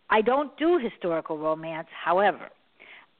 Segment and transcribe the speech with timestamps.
[0.09, 1.87] I don't do historical romance.
[2.03, 2.49] However,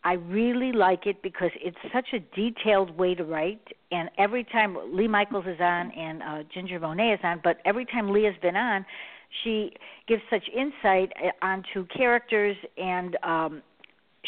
[0.07, 3.59] I really like it because it's such a detailed way to write.
[3.91, 7.83] And every time Leigh Michaels is on and uh, Ginger Monette is on, but every
[7.85, 8.85] time Leigh has been on,
[9.43, 9.73] she
[10.07, 13.61] gives such insight uh, onto characters and um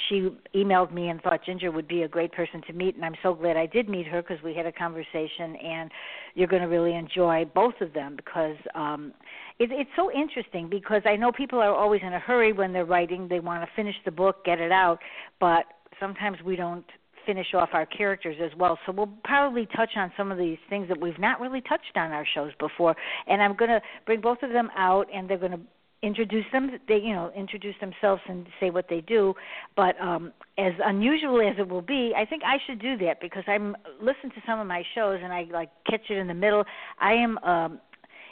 [0.08, 3.16] she emailed me and thought Ginger would be a great person to meet, and I'm
[3.22, 5.92] so glad I did meet her because we had a conversation, and
[6.36, 9.14] you're going to really enjoy both of them because um,
[9.60, 10.70] it, it's so interesting.
[10.70, 13.70] Because I know people are always in a hurry when they're writing; they want to
[13.76, 15.00] finish the book, get it out,
[15.40, 15.66] but
[16.00, 16.86] sometimes we don't
[17.26, 18.80] finish off our characters as well.
[18.86, 22.12] So we'll probably touch on some of these things that we've not really touched on
[22.12, 22.96] our shows before,
[23.28, 25.60] and I'm going to bring both of them out, and they're going to
[26.02, 29.34] introduce them they you know introduce themselves and say what they do.
[29.76, 33.44] But um as unusual as it will be i think i should do that because
[33.48, 36.64] i'm listen to some of my shows and i like catch it in the middle.
[37.00, 37.80] I am um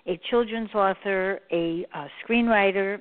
[0.08, 3.00] a children's author a uh, screenwriter.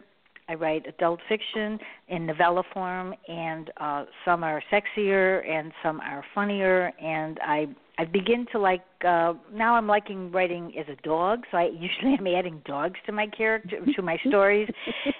[0.49, 1.79] I write adult fiction
[2.09, 6.93] in novella form, and uh, some are sexier and some are funnier.
[7.03, 7.67] And I
[7.99, 12.15] I begin to like uh now I'm liking writing as a dog, so I usually
[12.15, 14.69] am adding dogs to my character to my stories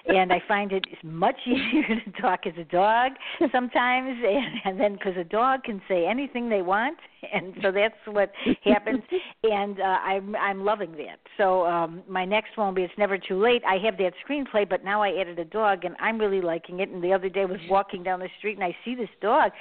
[0.07, 3.13] and I find it much easier to talk as a dog
[3.51, 6.97] sometimes and, and then cuz a dog can say anything they want
[7.33, 8.31] and so that's what
[8.63, 9.01] happens
[9.43, 11.19] and uh I'm I'm loving that.
[11.37, 13.63] So um my next one will be it's never too late.
[13.65, 16.89] I have that screenplay but now I added a dog and I'm really liking it
[16.89, 19.51] and the other day I was walking down the street and I see this dog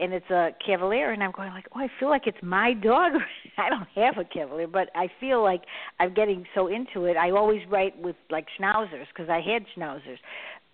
[0.00, 3.12] and it's a cavalier and I'm going like, "Oh, I feel like it's my dog."
[3.62, 5.62] I don't have a Cavalier, but I feel like
[6.00, 7.16] I'm getting so into it.
[7.16, 10.18] I always write with like schnauzers because I had schnauzers.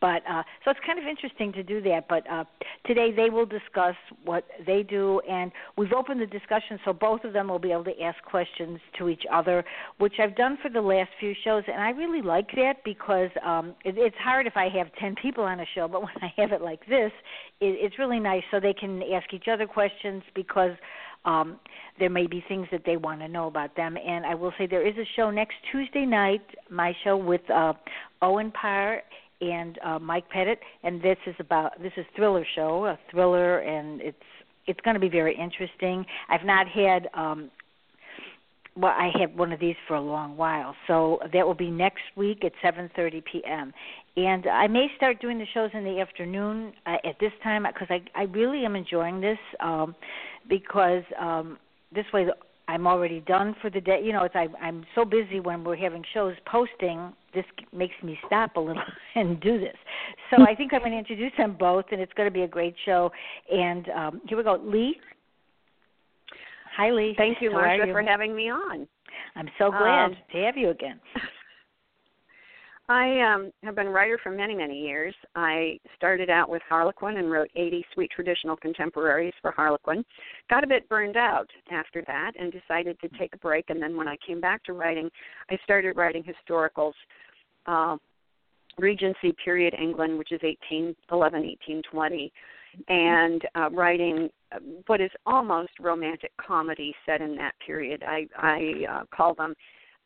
[0.00, 2.06] But uh, so it's kind of interesting to do that.
[2.08, 2.44] But uh,
[2.86, 7.32] today they will discuss what they do, and we've opened the discussion so both of
[7.32, 9.64] them will be able to ask questions to each other,
[9.98, 13.74] which I've done for the last few shows, and I really like that because um,
[13.84, 16.52] it, it's hard if I have ten people on a show, but when I have
[16.52, 17.12] it like this,
[17.60, 20.72] it, it's really nice so they can ask each other questions because
[21.28, 21.60] um,
[21.98, 23.96] there may be things that they want to know about them.
[23.96, 27.74] And I will say there is a show next Tuesday night, my show with uh,
[28.22, 29.02] Owen Parr
[29.40, 34.00] and uh, Mike Pettit, and this is about this is thriller show, a thriller, and
[34.00, 34.16] it's
[34.66, 36.04] it's going to be very interesting.
[36.28, 37.50] I've not had um,
[38.78, 40.74] well, I have one of these for a long while.
[40.86, 43.72] So that will be next week at 7:30 p.m.
[44.16, 47.88] And I may start doing the shows in the afternoon uh, at this time because
[47.90, 49.94] I I really am enjoying this um,
[50.48, 51.58] because um,
[51.92, 52.28] this way
[52.68, 54.00] I'm already done for the day.
[54.02, 57.12] You know, it's I, I'm so busy when we're having shows posting.
[57.34, 58.82] This makes me stop a little
[59.16, 59.76] and do this.
[60.30, 62.48] So I think I'm going to introduce them both, and it's going to be a
[62.48, 63.10] great show.
[63.50, 64.94] And um, here we go, Leigh.
[66.78, 67.14] Hi, Leigh.
[67.16, 68.86] Thank you, Marsha, for having me on.
[69.34, 71.00] I'm so glad Um, to have you again.
[72.88, 75.14] I um, have been a writer for many, many years.
[75.34, 80.04] I started out with Harlequin and wrote 80 sweet traditional contemporaries for Harlequin.
[80.48, 83.70] Got a bit burned out after that and decided to take a break.
[83.70, 85.10] And then when I came back to writing,
[85.50, 86.94] I started writing historicals,
[87.66, 87.96] uh,
[88.78, 92.32] Regency period England, which is 1811, 1820,
[92.88, 98.02] and uh, writing uh, what is almost romantic comedy set in that period.
[98.06, 99.54] I, I uh, call them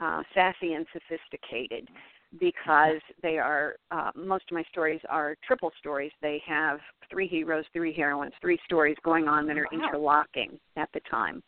[0.00, 1.88] uh, sassy and sophisticated
[2.41, 6.12] because they are uh, most of my stories are triple stories.
[6.23, 6.81] They have
[7.11, 9.79] three heroes, three heroines, three stories going on that are wow.
[9.87, 11.43] interlocking at the time.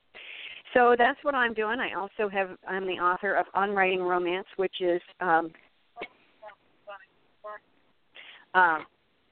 [0.75, 1.78] So that's what I'm doing.
[1.78, 5.50] I also have I'm the author of On Writing Romance, which is um,
[8.55, 8.78] uh,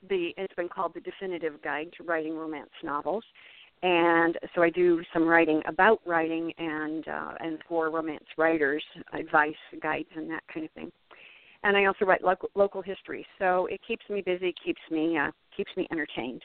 [0.09, 3.25] the it's been called the definitive guide to writing romance novels
[3.83, 8.83] and so I do some writing about writing and uh, and for romance writers,
[9.13, 10.93] advice, guides, and that kind of thing
[11.65, 13.25] and I also write local, local history.
[13.39, 16.43] So it keeps me busy, keeps me uh, keeps me entertained.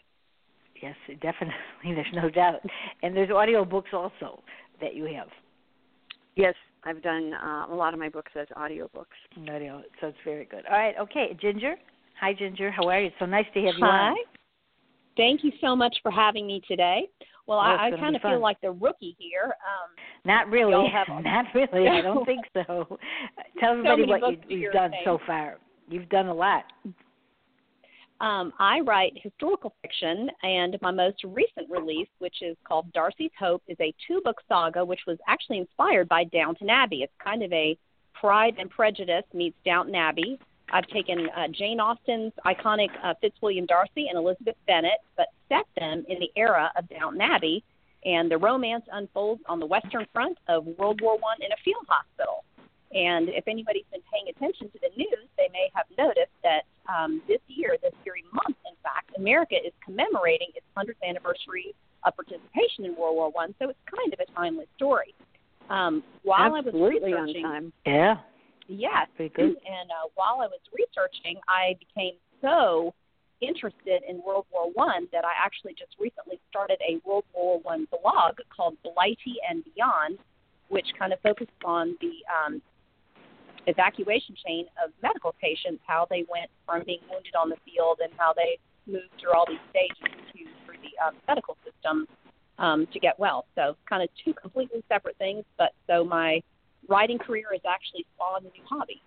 [0.82, 1.56] Yes, definitely.
[1.84, 2.62] There's no doubt.
[3.02, 4.44] And there's audio books also
[4.80, 5.28] that you have.
[6.36, 9.18] Yes, I've done uh, a lot of my books as audio books.
[9.50, 10.64] Audio, so it's very good.
[10.70, 11.76] All right, okay, Ginger.
[12.20, 12.72] Hi, Ginger.
[12.72, 13.12] How are you?
[13.20, 14.10] So nice to have you Hi.
[14.10, 14.16] on.
[15.16, 17.10] Thank you so much for having me today.
[17.48, 19.46] Well, well I, I kind of feel like the rookie here.
[19.46, 19.90] Um,
[20.26, 20.88] Not really.
[20.94, 21.88] Have, Not really.
[21.88, 23.00] I don't think so.
[23.60, 25.58] Tell everybody so what you, you've done so far.
[25.90, 26.66] You've done a lot.
[28.20, 33.62] Um, I write historical fiction, and my most recent release, which is called Darcy's Hope,
[33.68, 37.04] is a two book saga which was actually inspired by Downton Abbey.
[37.04, 37.78] It's kind of a
[38.20, 40.40] Pride and Prejudice meets Downton Abbey.
[40.72, 46.06] I've taken uh, Jane Austen's iconic uh, Fitzwilliam Darcy and Elizabeth Bennet, but set them
[46.10, 47.64] in the era of Downton Abbey,
[48.06, 51.86] and the romance unfolds on the Western Front of World War One in a field
[51.88, 52.44] hospital.
[52.94, 57.22] And if anybody's been paying attention to the news, they may have noticed that um,
[57.28, 61.76] this year, this very month, in fact, America is commemorating its 100th anniversary
[62.06, 63.54] of participation in World War One.
[63.60, 65.14] So it's kind of a timely story.
[65.70, 67.74] Um, while Absolutely I was researching, on time.
[67.86, 68.16] Yeah.
[68.68, 69.08] Yes.
[69.18, 69.40] Good.
[69.40, 72.94] And uh, while I was researching, I became so
[73.42, 77.88] interested in World War One that I actually just recently started a World War One
[77.92, 80.20] blog called Blighty and Beyond,
[80.70, 82.62] which kind of focused on the um,
[83.68, 88.12] evacuation chain of medical patients, how they went from being wounded on the field and
[88.18, 88.58] how they
[88.92, 92.08] moved through all these stages to, through the um, medical system
[92.58, 93.46] um, to get well.
[93.56, 96.42] So kind of two completely separate things, but so my
[96.88, 99.02] writing career has actually spawned a new hobby.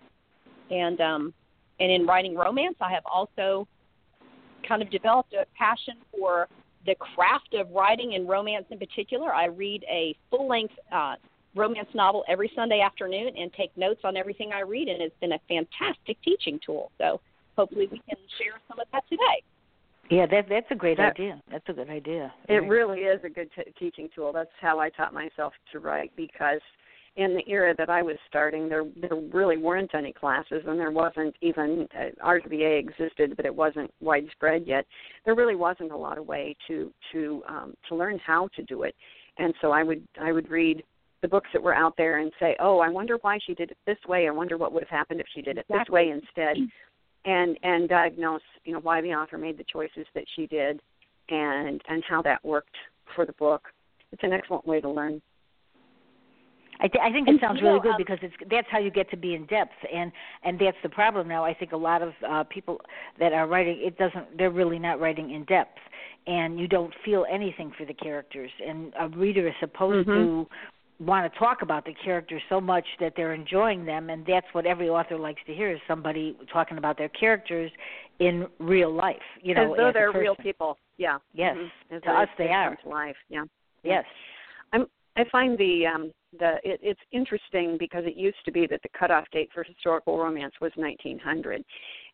[0.71, 1.35] And um,
[1.81, 3.67] and in writing romance, I have also
[4.67, 6.49] kind of developed a passion for
[6.87, 9.33] the craft of writing and romance in particular.
[9.33, 11.17] I read a full length uh,
[11.55, 15.33] romance novel every Sunday afternoon and take notes on everything I read, and it's been
[15.33, 16.91] a fantastic teaching tool.
[16.99, 17.21] So
[17.57, 19.43] hopefully we can share some of that today.
[20.11, 21.41] Yeah, that that's a great that, idea.
[21.51, 22.33] That's a good idea.
[22.49, 24.33] It really is a good t- teaching tool.
[24.33, 26.61] That's how I taught myself to write because
[27.21, 30.91] in the era that I was starting, there there really weren't any classes, and there
[30.91, 34.87] wasn't even uh, RWA existed, but it wasn't widespread yet.
[35.27, 38.85] There really wasn't a lot of way to to um, to learn how to do
[38.85, 38.95] it,
[39.37, 40.83] and so I would I would read
[41.21, 43.77] the books that were out there and say, oh, I wonder why she did it
[43.87, 44.27] this way.
[44.27, 45.77] I wonder what would have happened if she did it exactly.
[45.79, 46.57] this way instead,
[47.27, 50.81] and and diagnose you know why the author made the choices that she did,
[51.29, 52.77] and and how that worked
[53.15, 53.69] for the book.
[54.11, 55.21] It's an excellent way to learn.
[56.83, 59.17] I, th- I think it sounds really good because it's that's how you get to
[59.17, 60.11] be in depth, and
[60.45, 61.45] and that's the problem now.
[61.45, 62.81] I think a lot of uh, people
[63.19, 65.79] that are writing it doesn't they're really not writing in depth,
[66.27, 68.51] and you don't feel anything for the characters.
[68.67, 70.11] And a reader is supposed mm-hmm.
[70.11, 70.47] to
[71.05, 74.67] want to talk about the characters so much that they're enjoying them, and that's what
[74.67, 77.71] every author likes to hear is somebody talking about their characters
[78.21, 79.17] in real life.
[79.43, 80.77] You know, as though as they're real people.
[80.97, 81.19] Yeah.
[81.35, 81.57] Yes.
[81.57, 82.05] Mm-hmm.
[82.05, 82.79] To us, they are.
[82.87, 83.17] Life.
[83.29, 83.45] Yeah.
[83.83, 84.05] Yes.
[84.73, 84.87] I'm.
[85.17, 88.89] I find the um, the it, it's interesting because it used to be that the
[88.99, 91.65] cutoff date for historical romance was 1900,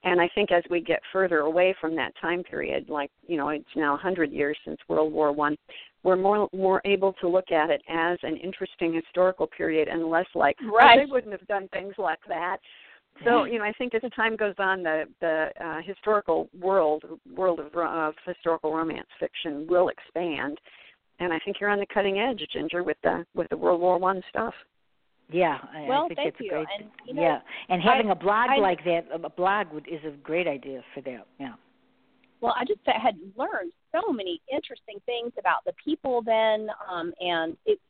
[0.05, 3.51] and I think as we get further away from that time period, like you know,
[3.51, 5.57] it's now 100 years since World War One,
[6.03, 10.27] we're more more able to look at it as an interesting historical period and less
[10.35, 10.99] like right.
[10.99, 12.59] oh, they wouldn't have done things like that.
[13.25, 17.05] So you know, I think as the time goes on, the the uh, historical world
[17.35, 20.59] world of, of historical romance fiction will expand
[21.19, 23.99] and I think you're on the cutting edge, Ginger, with the with the World War
[23.99, 24.55] One stuff.
[25.31, 26.51] Yeah, I, well, I think thank it's you.
[26.51, 26.67] great.
[26.79, 29.89] And, you know, yeah, and having I, a blog I, like that, a blog would,
[29.89, 31.27] is a great idea for that.
[31.41, 31.55] Yeah.
[32.41, 37.57] Well, I just had learned so many interesting things about the people then, um, and
[37.65, 37.81] it,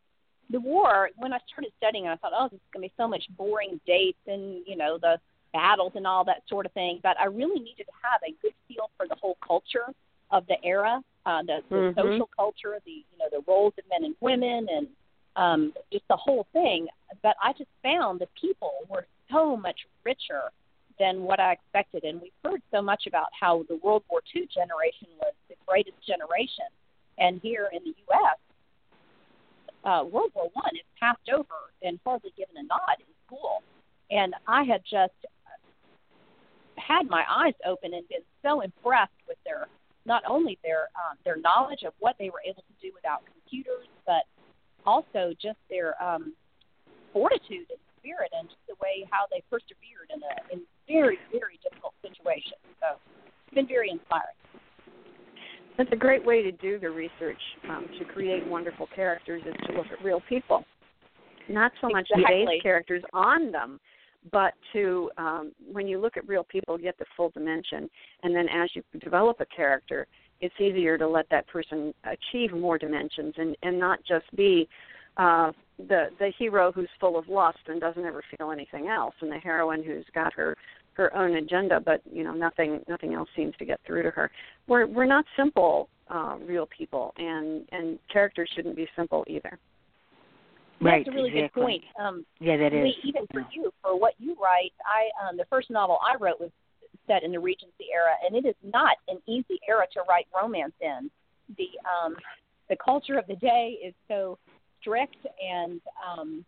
[0.51, 1.11] the war.
[1.17, 3.81] When I started studying, I thought, oh, this is going to be so much boring
[3.87, 5.19] dates and you know the
[5.53, 7.01] battles and all that sort of thing.
[7.03, 9.93] But I really needed to have a good feel for the whole culture
[10.31, 11.95] of the era, uh, the, the Mhm.
[11.97, 14.89] social culture, the you know the roles of men and women, and
[15.35, 16.89] um, just the whole thing.
[17.23, 20.51] But I just found the people were so much richer
[20.99, 22.05] than what I expected.
[22.05, 26.01] And we've heard so much about how the World War II generation was the greatest
[26.07, 26.69] generation,
[27.19, 28.39] and here in the U.S.,
[29.85, 33.63] uh, World War One is passed over and hardly given a nod in school.
[34.11, 35.19] And I had just
[36.79, 39.67] had my eyes open and been so impressed with their
[40.07, 43.91] not only their um, their knowledge of what they were able to do without computers,
[44.07, 44.25] but
[44.87, 46.33] also just their um,
[47.13, 51.59] fortitude and spirit and just the way how they persevered in a in very very
[51.63, 52.57] difficult situation.
[52.81, 52.97] So
[53.47, 54.39] it's been very inspiring.
[55.77, 59.77] That's a great way to do the research um, to create wonderful characters is to
[59.77, 60.65] look at real people.
[61.49, 62.47] Not so much to Exactly.
[62.47, 63.79] base characters on them,
[64.33, 67.89] but to um, when you look at real people, get the full dimension,
[68.23, 70.07] and then as you develop a character,
[70.41, 74.69] it's easier to let that person achieve more dimensions and and not just be
[75.17, 79.31] uh, the the hero who's full of lust and doesn't ever feel anything else, and
[79.31, 80.57] the heroine who's got her
[80.95, 84.31] her own agenda, but you know nothing nothing else seems to get through to her.
[84.67, 89.59] We're we're not simple uh, real people, and and characters shouldn't be simple either.
[90.81, 91.63] Right, That's a really exactly.
[91.63, 91.85] good point.
[91.99, 92.95] Um, Yeah, that is.
[93.05, 96.51] Even for you, for what you write, I um, the first novel I wrote was
[97.07, 100.75] set in the Regency era, and it is not an easy era to write romance
[100.81, 101.11] in.
[101.57, 102.17] The um,
[102.69, 104.39] the culture of the day is so
[104.81, 106.45] strict, and um,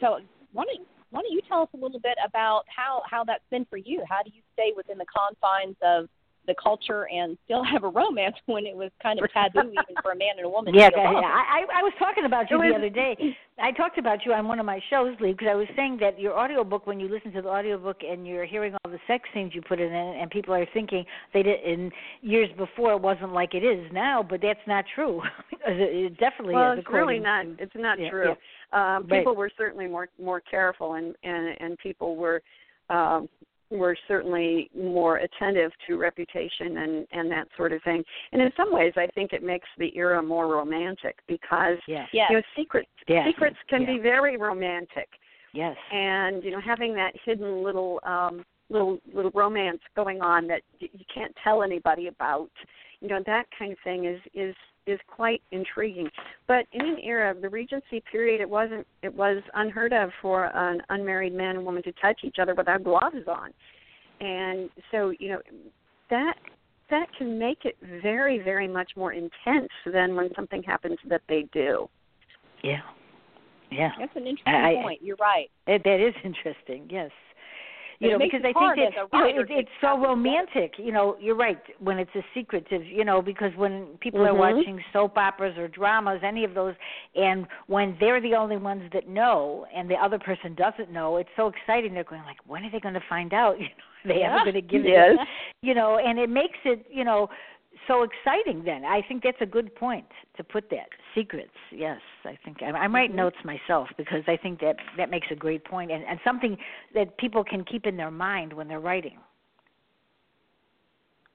[0.00, 0.18] so
[0.52, 3.64] why don't why don't you tell us a little bit about how how that's been
[3.64, 4.04] for you?
[4.08, 6.08] How do you stay within the confines of
[6.46, 10.12] the culture and still have a romance when it was kind of taboo even for
[10.12, 11.10] a man and a woman Yeah, to get I.
[11.10, 13.16] I I was talking about you It the other day.
[13.60, 16.18] I talked about you on one of my shows, Leigh, because I was saying that
[16.18, 19.54] your audiobook, when you listen to the audiobook and you're hearing all the sex scenes
[19.54, 23.32] you put in it, and people are thinking they did in years before it wasn't
[23.32, 25.22] like it is now, but that's not true.
[25.66, 26.80] it it definitely well, is.
[26.80, 27.46] it's really not.
[27.58, 28.30] It's not yeah, true.
[28.72, 29.20] Um, Right.
[29.20, 32.42] people were certainly more more careful, and and and people were
[32.90, 33.28] um,
[33.70, 38.02] were certainly more attentive to reputation and and that sort of thing.
[38.32, 42.06] And in some ways, I think it makes the era more romantic because Yeah.
[42.12, 42.30] Yes.
[42.30, 43.24] you know secrets Yeah.
[43.26, 43.94] secrets can Yeah.
[43.94, 45.08] be very romantic,
[45.52, 45.76] Yes.
[45.92, 50.88] and you know having that hidden little um, little little romance going on that you
[51.12, 52.50] can't tell anybody about,
[53.00, 54.54] you know that kind of thing is is
[54.86, 56.08] is quite intriguing.
[56.46, 60.46] But in an era, of the Regency period, it wasn't it was unheard of for
[60.54, 63.52] an unmarried man and woman to touch each other without gloves on,
[64.20, 65.40] and so you know
[66.10, 66.34] that
[66.90, 71.46] that can make it very very much more intense than when something happens that they
[71.52, 71.88] do.
[72.62, 72.80] Yeah.
[73.70, 73.90] Yeah.
[73.98, 75.02] That's an interesting I- I- point.
[75.02, 75.50] You're right.
[75.66, 76.86] That, that is interesting.
[76.90, 77.10] Yes.
[78.00, 80.08] You know, because I think that you know, it, it's so have it together.
[80.08, 80.72] romantic.
[80.78, 82.84] You know, you're right when it's a secretive.
[82.84, 84.38] You know, because when people are Mhm.
[84.38, 86.74] watching soap operas or dramas, any of those,
[87.14, 91.30] and when they're the only ones that know, and the other person doesn't know, it's
[91.36, 91.94] so exciting.
[91.94, 93.56] They're going like, when are they going to find out?
[94.04, 94.34] You know, are they Yeah.
[94.34, 95.16] ever going to give Yes.
[95.18, 95.28] it?
[95.62, 97.30] You know, and it makes it, you know,
[97.88, 98.62] so exciting.
[98.64, 101.50] Then I think that's a good point to put that secrets.
[101.72, 103.18] Yes, I think I'm, I'm writing Mm-hmm.
[103.18, 106.56] notes myself because I think that that makes a great point and, and something
[106.94, 109.18] that people can keep in their mind when they're writing.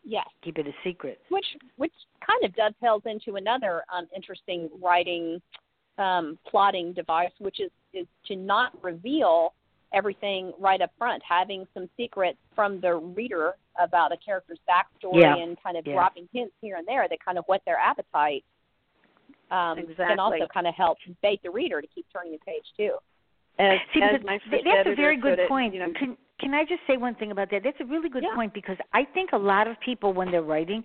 [0.03, 0.25] Yes.
[0.44, 1.20] Keep it a secret.
[1.29, 1.46] which
[1.77, 1.94] which
[2.25, 5.41] kind of dovetails into another um, interesting writing
[5.98, 9.53] um, plotting device, which is is to not reveal
[9.94, 15.36] everything right up front, having some secrets from the reader about a character's backstory Yeah.
[15.36, 15.93] and kind of Yeah.
[15.93, 18.43] dropping hints here and there that kind of whet their appetite.
[19.51, 22.98] Um, Can also kind of help bait the reader to keep turning the page too.
[23.57, 25.74] As, See, as my that's a very good it, point.
[25.74, 27.63] You know, Can can I just say one thing about that?
[27.63, 28.36] That's a really good Yeah.
[28.36, 30.83] point because I think a lot of people when they're writing,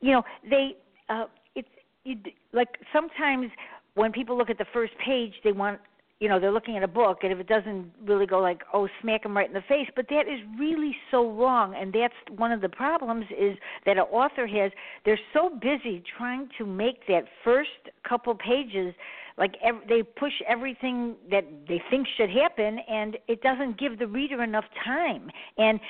[0.00, 0.76] you know, they
[1.08, 1.68] uh it's
[2.04, 2.16] you
[2.52, 3.50] like sometimes
[3.94, 5.80] when people look at the first page, they want
[6.20, 8.86] you know they're looking at a book and if it doesn't really go like oh
[9.00, 12.52] smack them right in the face but that is really so wrong and that's one
[12.52, 14.70] of the problems is that an author has
[15.04, 17.70] they're so busy trying to make that first
[18.06, 18.94] couple pages
[19.38, 24.06] like ev- they push everything that they think should happen and it doesn't give the
[24.06, 25.80] reader enough time and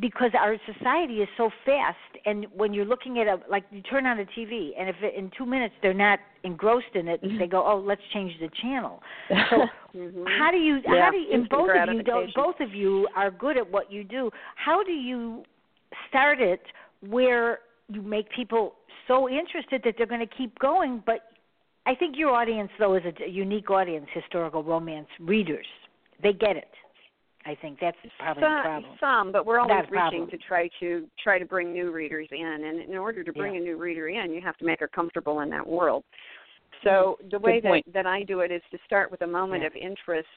[0.00, 4.06] because our society is so fast and when you're looking at a like you turn
[4.06, 7.46] on a TV and if it, in 2 minutes they're not engrossed in it they
[7.46, 9.02] go oh let's change the channel.
[9.28, 9.34] So
[9.96, 10.24] mhm.
[10.38, 13.08] how do you Yeah, how do you, and both of you don't both of you
[13.16, 14.30] are good at what you do.
[14.56, 15.44] How do you
[16.08, 16.62] start it
[17.00, 18.74] where you make people
[19.06, 21.02] so interested that they're going to keep going?
[21.04, 21.20] But
[21.86, 25.66] i think your audience though is a, a unique audience historical romance readers.
[26.22, 26.70] They get it
[27.48, 28.96] I think that's probably some, the problem.
[29.00, 30.30] Some, but we're always reaching problem.
[30.30, 33.60] to try to try to bring new readers in, and in order to bring Yeah.
[33.60, 36.04] a new reader in, you have to make her comfortable in that world.
[36.84, 39.68] So the way that, that I do it is to start with a moment Yeah.
[39.68, 40.28] of interest,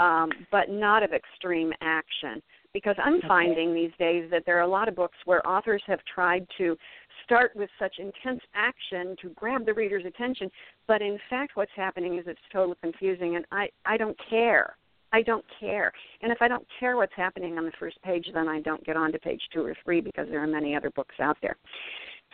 [0.00, 2.42] um, but not of extreme action.
[2.72, 3.28] Because I'm Okay.
[3.28, 6.76] finding these days that there are a lot of books where authors have tried to
[7.24, 10.50] start with such intense action to grab the reader's attention,
[10.86, 14.76] but in fact what's happening is it's totally confusing and I, I don't care.
[15.16, 15.90] I don't care.
[16.20, 18.96] And if I don't care what's happening on the first page, then I don't get
[18.96, 21.56] on to page two or three because there are many other books out there.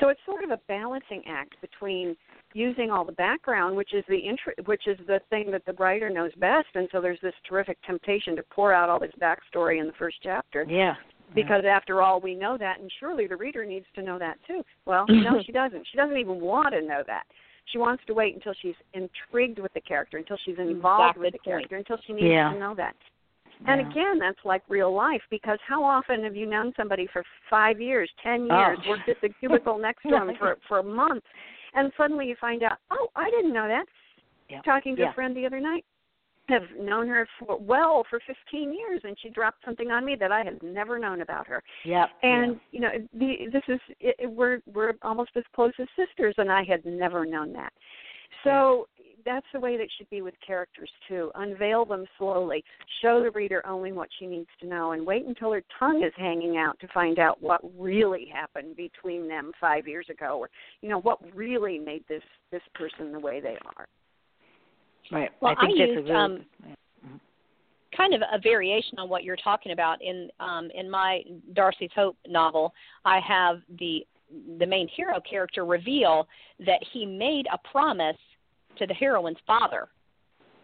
[0.00, 2.16] So it's sort of a balancing act between
[2.54, 6.10] using all the background, which is the intr- which is the thing that the writer
[6.10, 9.86] knows best, and so there's this terrific temptation to pour out all this backstory in
[9.86, 10.94] the first chapter Yeah.
[11.36, 14.62] because after all we know that and surely the reader needs to know that too
[14.86, 17.24] well no she doesn't she doesn't even want to know that
[17.66, 21.31] she wants to wait until she's intrigued with the character until she's involved with Exactly
[21.31, 22.52] the the character until she needs Yeah.
[22.52, 22.97] to know that.
[23.66, 23.90] And Yeah.
[23.90, 28.11] again that's like real life because how often have you known somebody for five years
[28.23, 28.59] ten oh.
[28.59, 31.23] years worked at the cubicle next to them for for a month
[31.75, 33.87] and suddenly you find out oh i didn't know that.
[34.64, 35.85] Talking to a friend the other night
[36.49, 40.32] have known her for well for 15 years and she dropped something on me that
[40.32, 41.62] I had never known about her.
[41.84, 42.08] Yep.
[42.22, 46.34] And you know, the, this is it, it, we're we're almost as close as sisters
[46.38, 47.72] and I had never known that.
[48.44, 48.88] So
[49.25, 51.30] that's the way that should be with characters too.
[51.37, 52.64] Unveil them slowly.
[53.02, 56.12] Show the reader only what she needs to know and wait until her tongue is
[56.16, 60.88] hanging out to find out what really happened between them 5 years ago or you
[60.88, 63.87] know what really made this this person the way they are.
[65.11, 65.30] Right.
[65.40, 66.47] Well, I think I used, really, um,
[67.97, 72.16] kind of a variation on what you're talking about in um in my Darcy's Hope
[72.26, 72.73] novel
[73.04, 74.06] I have the
[74.59, 76.26] the main hero character reveal
[76.61, 78.16] that he made a promise
[78.78, 79.88] to the heroine's father.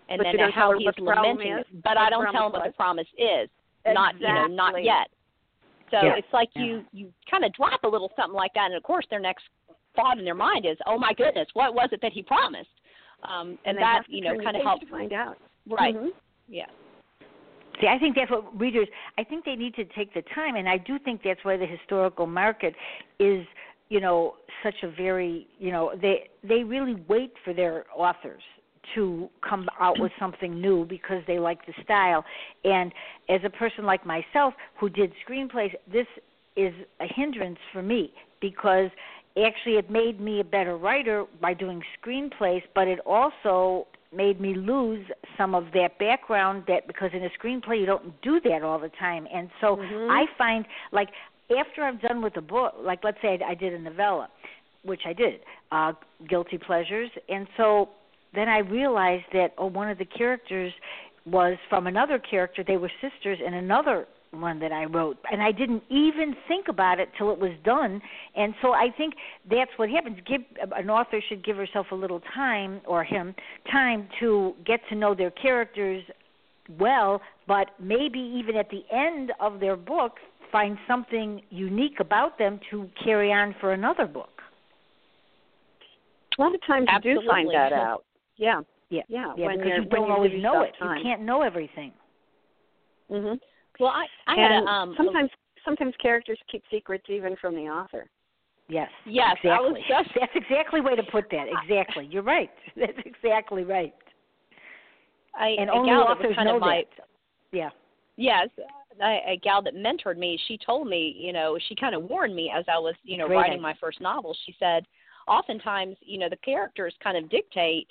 [0.09, 1.67] And But then you don't tell how he's what the problem lamenting is?
[1.71, 1.83] it.
[1.85, 3.51] But I don't tell him promise what the promise is.
[3.87, 5.09] Not you know not yet.
[5.91, 6.17] So Yeah.
[6.17, 6.65] it's like Yeah.
[6.65, 8.67] you you kind of drop a little something like that.
[8.67, 9.45] And of course their next
[9.97, 12.71] thought in their mind is oh my goodness what was it that he promised
[13.23, 15.37] um and, they that you know kind of page helps to find out.
[15.69, 16.11] right Mhm.
[16.49, 16.67] yeah
[17.81, 18.89] See, I think that's what readers.
[19.19, 21.67] I think they need to take the time, and I do think that's why the
[21.67, 22.75] historical market
[23.21, 23.47] is,
[23.89, 28.43] you know, such a very, you know, they they really wait for their authors
[28.95, 32.25] to come out with something new because they like the style.
[32.65, 32.93] And
[33.29, 36.07] as a person like myself who did screenplays, this
[36.57, 38.91] is a hindrance for me because
[39.47, 44.55] actually it made me a better writer by doing screenplays, but it also made me
[44.55, 45.05] lose
[45.37, 48.89] some of that background that because in a screenplay you don't do that all the
[48.91, 49.27] time.
[49.33, 50.11] And so Mhm.
[50.11, 51.11] i find like
[51.57, 54.29] after i'm done with a book like let's say i did a novella
[54.83, 55.41] which i did
[55.73, 55.93] uh
[56.27, 57.11] guilty pleasures.
[57.29, 57.91] And so
[58.33, 60.73] then i realized that oh one of the characters
[61.27, 62.65] was from another character.
[62.65, 67.01] They were sisters in another one that I wrote, and I didn't even think about
[67.01, 68.01] it till it was done.
[68.37, 69.15] And so I think
[69.51, 70.19] that's what happens.
[70.27, 70.43] Give
[70.77, 73.35] an author should give herself a little time, or him
[73.71, 76.03] time to get to know their characters
[76.79, 80.17] well, but maybe even at the end of their book
[80.53, 84.31] find something unique about them to carry on for another book.
[86.39, 88.05] A lot of times you do find that out.
[88.37, 88.61] Yeah.
[88.91, 89.35] Yeah, Yeah.
[89.37, 90.75] yeah, when because you're, you when don't always give know it.
[90.79, 90.97] Time.
[90.99, 91.93] You can't know everything.
[93.11, 93.39] Mhm.
[93.81, 95.31] Well, I I had a um sometimes
[95.65, 98.09] sometimes characters keep secrets even from the author.
[98.69, 98.91] Yes.
[99.07, 99.85] Yes, I was exactly.
[99.89, 101.47] just- That's exactly way to put that.
[101.63, 102.07] Exactly.
[102.11, 102.51] You're right.
[102.77, 103.95] That's exactly right.
[105.39, 107.05] I, And a only gal that was authors kind know of my that.
[107.53, 107.71] Yeah.
[108.17, 108.49] yes,
[109.01, 110.39] a, a gal that mentored me.
[110.49, 113.27] She told me, you know, she kind of warned me as I was, you know,
[113.27, 113.63] Great writing idea.
[113.63, 114.37] my first novel.
[114.45, 114.85] She said,
[115.27, 117.89] oftentimes, you know, the characters kind of dictate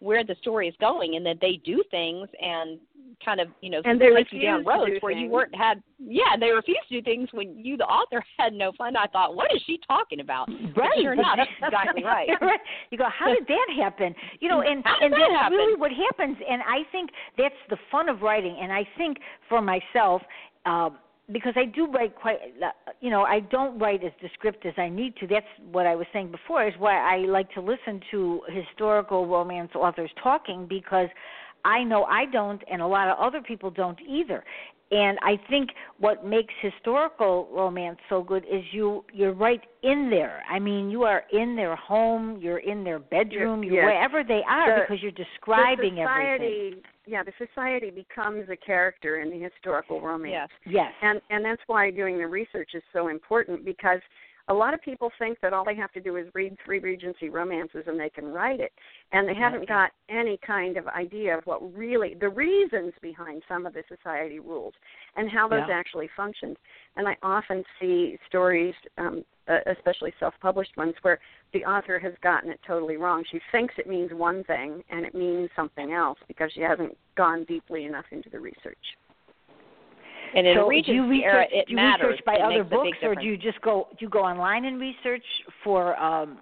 [0.00, 2.78] where the story is going, and that they do things and
[3.24, 5.82] kind of, you know, And they take you down roads do where you weren't had.
[5.98, 8.96] Yeah, they refuse to do things when you, the author, had no fun.
[8.96, 10.48] I thought, what is she talking about?
[10.74, 11.00] But Right.
[11.00, 12.28] Sure enough, she's exactly right.
[12.28, 12.60] You're right.
[12.90, 14.14] You go, how did that happen?
[14.40, 15.56] You know, and and that that's happen?
[15.56, 16.36] really what happens.
[16.48, 18.58] And I think that's the fun of writing.
[18.60, 20.22] And I think for myself,
[20.66, 20.98] um,
[21.32, 24.88] because I do write quite, uh, you know, I don't write as descriptive as I
[24.88, 25.26] need to.
[25.26, 26.66] That's what I was saying before.
[26.66, 31.08] Is why I like to listen to historical romance authors talking because
[31.64, 34.44] I know I don't, and a lot of other people don't either.
[34.92, 40.42] And I think what makes historical romance so good is you you're right in there.
[40.48, 43.84] I mean, you are in their home, you're in their bedroom, you're yes.
[43.84, 46.82] wherever they are The- because you're describing society, everything.
[47.04, 50.50] Yeah, the society becomes a character in the historical romance.
[50.64, 50.72] Yes.
[50.72, 50.92] Yes.
[51.02, 54.00] And and that's why doing the research is so important because
[54.48, 57.28] a lot of people think that all they have to do is read three Regency
[57.28, 58.72] romances and they can write it,
[59.12, 63.66] and they haven't got any kind of idea of what really the reasons behind some
[63.66, 64.74] of the society rules
[65.16, 65.74] and how those Yeah.
[65.74, 66.56] actually function.
[66.96, 69.24] And I often see stories, um,
[69.66, 71.18] especially self-published ones, where
[71.52, 73.24] the author has gotten it totally wrong.
[73.24, 77.44] She thinks it means one thing and it means something else because she hasn't gone
[77.44, 78.96] deeply enough into the research.
[80.36, 82.08] And in so do you research, era, do you matters.
[82.10, 84.08] research by it other makes a big books, or do you just go do you
[84.10, 85.24] go online and research
[85.64, 86.38] for um,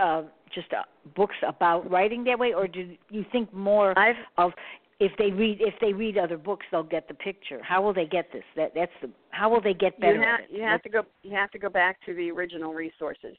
[0.00, 0.22] uh,
[0.54, 0.82] just uh,
[1.16, 4.52] books about writing that way, or do you think more I've of
[5.00, 7.60] if they read if they read other books, they'll get the picture?
[7.62, 8.44] How will they get this?
[8.54, 10.14] That that's the how will they get better?
[10.14, 13.36] you have you have to go you have to go back to the original resources.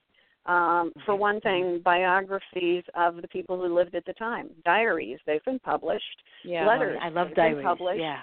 [0.47, 5.43] Um, for one thing, biographies of the people who lived at the time, diaries they've
[5.45, 6.03] been published,
[6.43, 6.65] yeah.
[6.65, 7.63] letters I love they've been diaries.
[7.63, 8.01] published.
[8.01, 8.19] Yeah.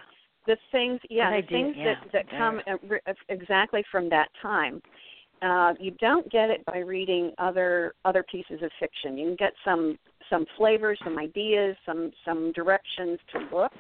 [0.49, 4.81] The things, yeah, the things idea, that yeah, that come uh, exactly from that time.
[5.43, 9.19] Uh, you don't get it by reading other other pieces of fiction.
[9.19, 9.99] You can get some
[10.31, 13.73] some flavors, some ideas, some some directions to look,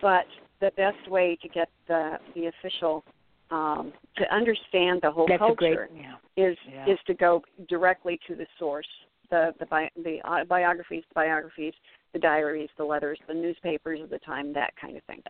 [0.00, 0.24] but
[0.62, 3.04] the best way to get the the official
[3.50, 5.76] um, to understand the whole That's a great.
[5.76, 6.16] culture Yeah.
[6.38, 6.86] is Yeah.
[6.90, 8.88] is to go directly to the source,
[9.28, 11.74] the the bi- the uh, biographies, biographies,
[12.14, 15.22] the diaries, the letters, the newspapers of the time, that kind of thing.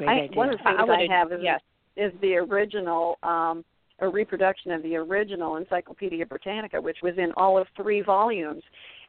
[0.00, 0.36] Great I, idea.
[0.38, 1.60] one of the things I I, would- have is yes.
[1.96, 3.64] is the original um,
[4.00, 8.62] a reproduction of the original Encyclopedia Britannica, which was in all of three volumes,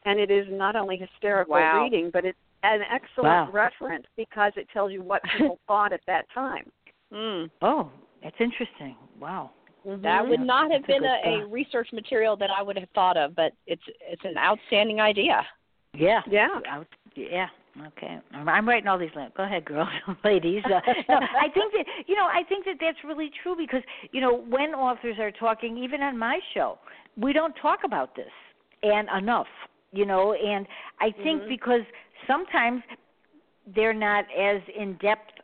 [0.04, 1.82] and it is not only hysterical Wow.
[1.84, 3.50] reading, but it's an excellent Wow.
[3.54, 6.70] reference because it tells you what people thought at that time.
[7.14, 7.50] Mm.
[7.62, 7.90] oh,
[8.22, 8.98] that's interesting.
[9.20, 9.52] Wow.
[9.86, 12.62] That would Yeah, not have that's a been good a, a research material that I
[12.62, 15.46] would have thought of, but it's it's an outstanding idea.
[15.94, 16.22] Yeah.
[16.30, 16.50] Yeah.
[16.70, 16.84] I,
[17.16, 17.48] yeah.
[17.88, 18.20] Okay.
[18.34, 19.10] I'm, writing all these.
[19.36, 19.88] Go ahead, girls,
[20.26, 20.62] ladies.
[20.66, 22.26] Uh, no, I think that you know.
[22.26, 23.82] I think that that's really true because
[24.12, 26.78] you know when authors are talking, even on my show,
[27.18, 28.32] we don't talk about this
[28.84, 29.48] and enough.
[29.94, 30.68] You know, and
[31.00, 31.50] I think Mhm.
[31.50, 31.82] because
[32.28, 32.82] sometimes
[33.76, 35.41] they're not as in depth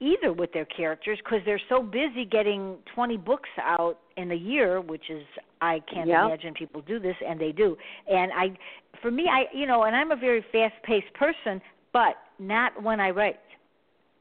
[0.00, 4.80] either with their characters because they're so busy getting 20 books out in a year
[4.80, 5.24] which is
[5.60, 6.26] i can't Yeah.
[6.26, 7.76] imagine people do this and they do
[8.08, 8.56] and i
[9.02, 11.60] for me i you know and i'm a very fast paced person
[11.92, 13.40] but not when i write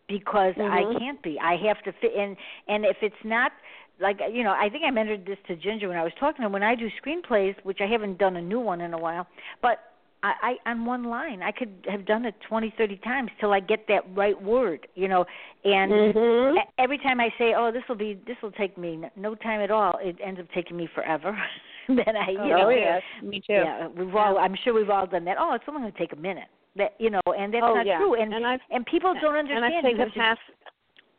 [0.08, 1.00] because i Mhm.
[1.00, 2.36] can't be i have to fit in
[2.68, 3.52] and if it's not
[4.00, 6.46] like you know i think i mentioned this to ginger when i was talking to
[6.48, 9.28] him when i do screenplays which i haven't done a new one in a while
[9.62, 9.94] but
[10.42, 13.60] I, I on one line I could have done it twenty, thirty times till I
[13.60, 15.26] get that right word, you know.
[15.64, 16.56] And Mhm.
[16.58, 19.62] e- every time I say, "Oh, this will be, this will take me no time
[19.62, 21.38] at all," it ends up taking me forever.
[21.88, 23.02] then I, you Oh, know, yes.
[23.24, 23.54] Me too.
[23.54, 25.38] yeah, we've all, I'm sure we've all done that.
[25.40, 26.48] Oh, it's only going to take a minute.
[26.76, 27.98] That you know, and that's oh, not yeah.
[27.98, 28.14] true.
[28.22, 29.66] And and I've and people don't understand.
[29.66, 30.38] And I've You taken have to- half.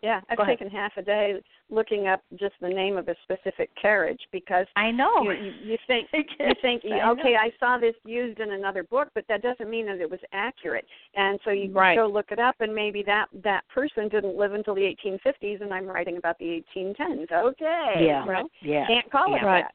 [0.03, 0.59] Yeah, I've Go ahead.
[0.59, 4.93] taken half a day looking up just the name of a specific carriage because I
[4.93, 5.23] know.
[5.23, 9.09] you, you, you think you think I okay, I saw this used in another book,
[9.15, 10.87] but that doesn't mean that it was accurate.
[11.15, 11.97] And so you Right.
[11.97, 15.75] go look it up, and maybe that that person didn't live until the 1850s, and
[15.75, 17.31] I'm writing about the 1810s.
[17.33, 18.25] Okay, Yeah.
[18.25, 18.87] well, Yeah.
[18.87, 19.65] can't call it Right.
[19.65, 19.75] that.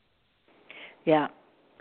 [1.05, 1.27] Yeah.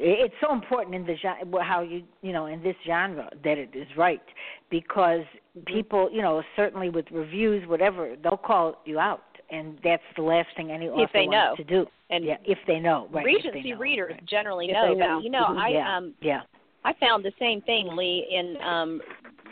[0.04, 3.70] It's so important in the genre, how you you know in this genre that it
[3.74, 4.22] is right
[4.70, 5.22] because
[5.66, 10.48] people you know certainly with reviews whatever they'll call you out and that's the last
[10.56, 11.64] thing any author If they wants know.
[11.64, 11.86] to do.
[12.10, 13.24] And yeah, if they know, right?
[13.26, 14.26] if they Regency know, readers right.
[14.26, 15.16] generally know, know.
[15.16, 15.58] but you know, Mhm.
[15.58, 16.42] I yeah, um yeah,
[16.84, 19.00] I found the same thing, Leigh, in um,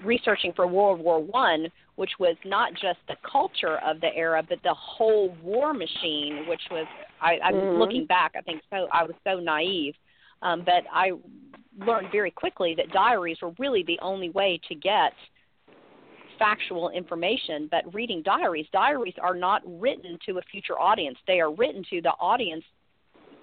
[0.04, 4.58] researching for World War One, which was not just the culture of the era, but
[4.62, 6.46] the whole war machine.
[6.48, 6.86] Which was,
[7.20, 7.78] I, I'm Mhm.
[7.78, 8.88] looking back, I think so.
[8.92, 9.94] I was so naive,
[10.42, 11.12] um, but I
[11.78, 15.12] learned very quickly that diaries were really the only way to get
[16.38, 17.68] factual information.
[17.70, 22.00] But reading diaries, diaries are not written to a future audience; they are written to
[22.00, 22.64] the audience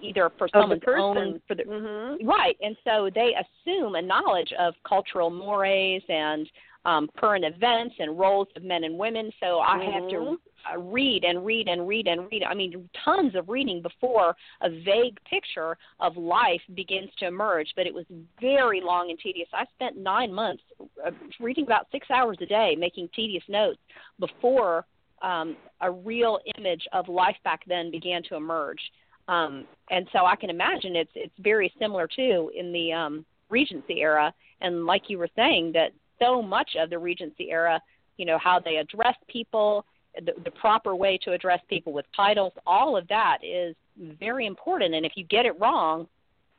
[0.00, 1.42] either for someone's own person.
[1.46, 2.18] for the Mhm.
[2.26, 6.50] Right, and so they assume a knowledge of cultural mores and
[6.84, 9.32] um, current events and roles of men and women.
[9.40, 10.36] So I have to uh,
[10.76, 12.42] read and read and read and read.
[12.44, 17.68] I mean, tons of reading before a vague picture of life begins to emerge.
[17.76, 18.04] But it was
[18.40, 19.48] very long and tedious.
[19.52, 20.62] I spent nine months
[21.04, 23.78] uh, reading about six hours a day, making tedious notes
[24.18, 24.84] before
[25.22, 28.80] um, a real image of life back then began to emerge.
[29.28, 34.00] Um, and so I can imagine it's it's very similar too in the um, Regency
[34.00, 34.32] era.
[34.60, 37.80] And like you were saying, that so much of the Regency era,
[38.16, 39.84] you know, how they address people,
[40.24, 43.74] the, the proper way to address people with titles, all of that is
[44.20, 44.94] very important.
[44.94, 46.06] And if you get it wrong,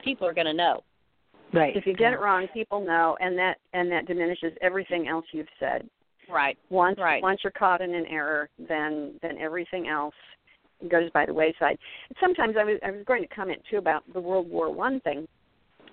[0.03, 0.83] people are going to know.
[1.53, 1.75] right.
[1.75, 5.47] If you get it wrong, people know, and that and that diminishes everything else you've
[5.59, 5.87] said.
[6.29, 6.57] Right.
[6.69, 7.21] Once Right.
[7.23, 10.13] once you're caught in an error, then then everything else
[10.89, 11.77] goes by the wayside.
[12.21, 15.27] Sometimes I was I was going to comment too about the World War One thing.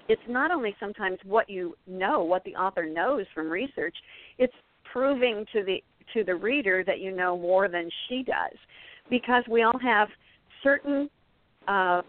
[0.09, 3.97] It's not only sometimes what you know, what the author knows from research,
[4.39, 4.53] it's
[4.93, 5.83] proving to the
[6.15, 8.57] to the reader that you know more than she does,
[9.11, 10.09] because we all have
[10.63, 11.09] certain
[11.69, 12.03] uh,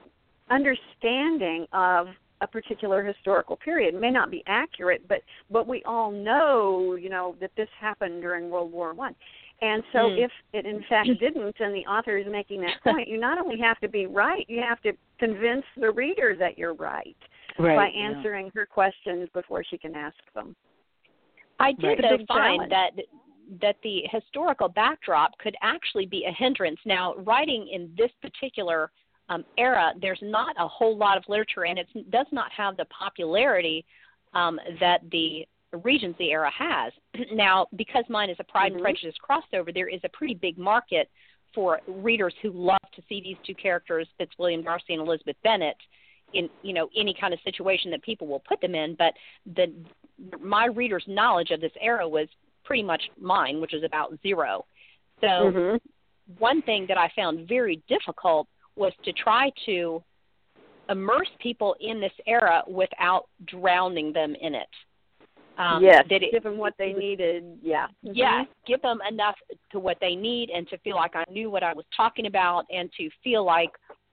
[0.50, 2.08] understanding of
[2.42, 3.96] a particular historical period.
[3.96, 8.22] It may not be accurate, but but we all know, you know, that this happened
[8.22, 9.16] during World War One.
[9.62, 10.24] And so, mm.
[10.24, 13.60] if it in fact didn't, and the author is making that point, you not only
[13.60, 17.18] have to be right, you have to convince the reader that you're right,
[17.58, 18.52] right by answering yeah.
[18.54, 20.56] her questions before she can ask them.
[21.60, 21.98] I did right.
[22.02, 22.92] though find that
[23.62, 26.80] that the historical backdrop could actually be a hindrance.
[26.86, 28.92] Now, writing in this particular
[29.30, 32.86] um, era, there's not a whole lot of literature, and it does not have the
[32.86, 33.86] popularity
[34.34, 35.48] um, that the
[35.84, 36.94] Regency era has.
[37.34, 38.78] now, because mine is a Pride mm-hmm.
[38.78, 41.10] and Prejudice crossover, there is a pretty big market
[41.54, 45.78] for readers who love to see these two characters, Fitzwilliam Darcy and Elizabeth Bennet,
[46.34, 48.96] in you know any kind of situation that people will put them in.
[48.96, 49.14] But
[49.56, 49.74] the
[50.42, 52.28] my readers' knowledge of this era was
[52.68, 54.66] pretty much mine, which is about zero.
[55.22, 55.78] So mm-hmm.
[56.38, 60.04] one thing that I found very difficult was to try to
[60.90, 64.68] immerse people in this era without drowning them in it.
[65.58, 67.44] Um, yes, that it, give them what they needed.
[67.64, 67.88] Yeah.
[68.06, 68.12] Mm-hmm.
[68.14, 69.36] Yeah, give them enough
[69.72, 72.66] to what they need and to feel like I knew what I was talking about
[72.70, 73.72] and to feel like,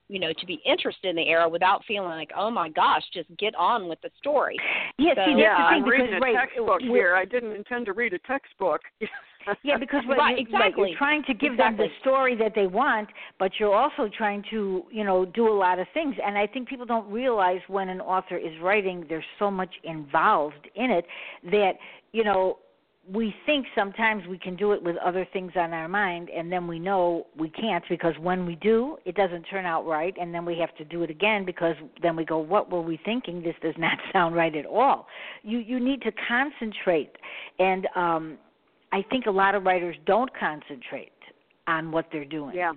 [0.08, 3.28] you know, to be interested in the era without feeling like, oh my gosh, just
[3.36, 4.56] get on with the story.
[4.98, 7.14] Yeah, so, see, that's yeah, the thing I'm because reading a right, textbook here.
[7.16, 8.80] I didn't intend to read a textbook.
[9.62, 10.90] yeah, because right, right, exactly.
[10.90, 11.86] you're trying to give exactly.
[11.86, 15.56] them the story that they want, but you're also trying to, you know, do a
[15.56, 16.14] lot of things.
[16.24, 20.68] And I think people don't realize when an author is writing, there's so much involved
[20.76, 21.06] in it
[21.50, 21.72] that,
[22.12, 22.58] you know,
[23.12, 26.66] we think sometimes we can do it with other things on our mind and then
[26.66, 30.44] we know we can't because when we do it doesn't turn out right and then
[30.44, 33.54] we have to do it again because then we go what were we thinking this
[33.62, 35.06] does not sound right at all
[35.42, 37.12] you you need to concentrate
[37.58, 38.38] and um
[38.94, 41.10] I think a lot of writers don't concentrate
[41.66, 42.54] on what they're doing.
[42.54, 42.72] Yeah.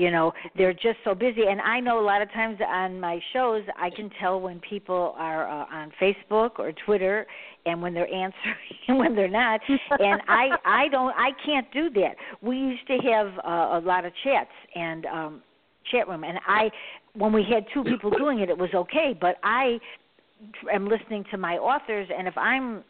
[0.00, 1.42] You know, they're just so busy.
[1.46, 5.14] And I know a lot of times on my shows, I can tell when people
[5.18, 7.26] are uh, on Facebook or Twitter
[7.66, 8.56] and when they're answering
[8.88, 9.60] and when they're not.
[9.68, 12.16] And I, I don't, I can't do that.
[12.40, 15.42] We used to have uh, a lot of chats and um
[15.90, 16.70] chat room, and I,
[17.14, 19.16] when we had two people doing it, it was okay.
[19.18, 19.78] But I
[20.72, 22.84] am listening to my authors, and if I'm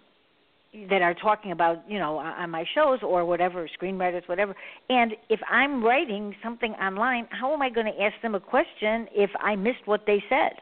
[0.88, 4.54] that are talking about you know on my shows or whatever screenwriters whatever
[4.88, 9.08] and if i'm writing something online how am i going to ask them a question
[9.12, 10.52] if i missed what they said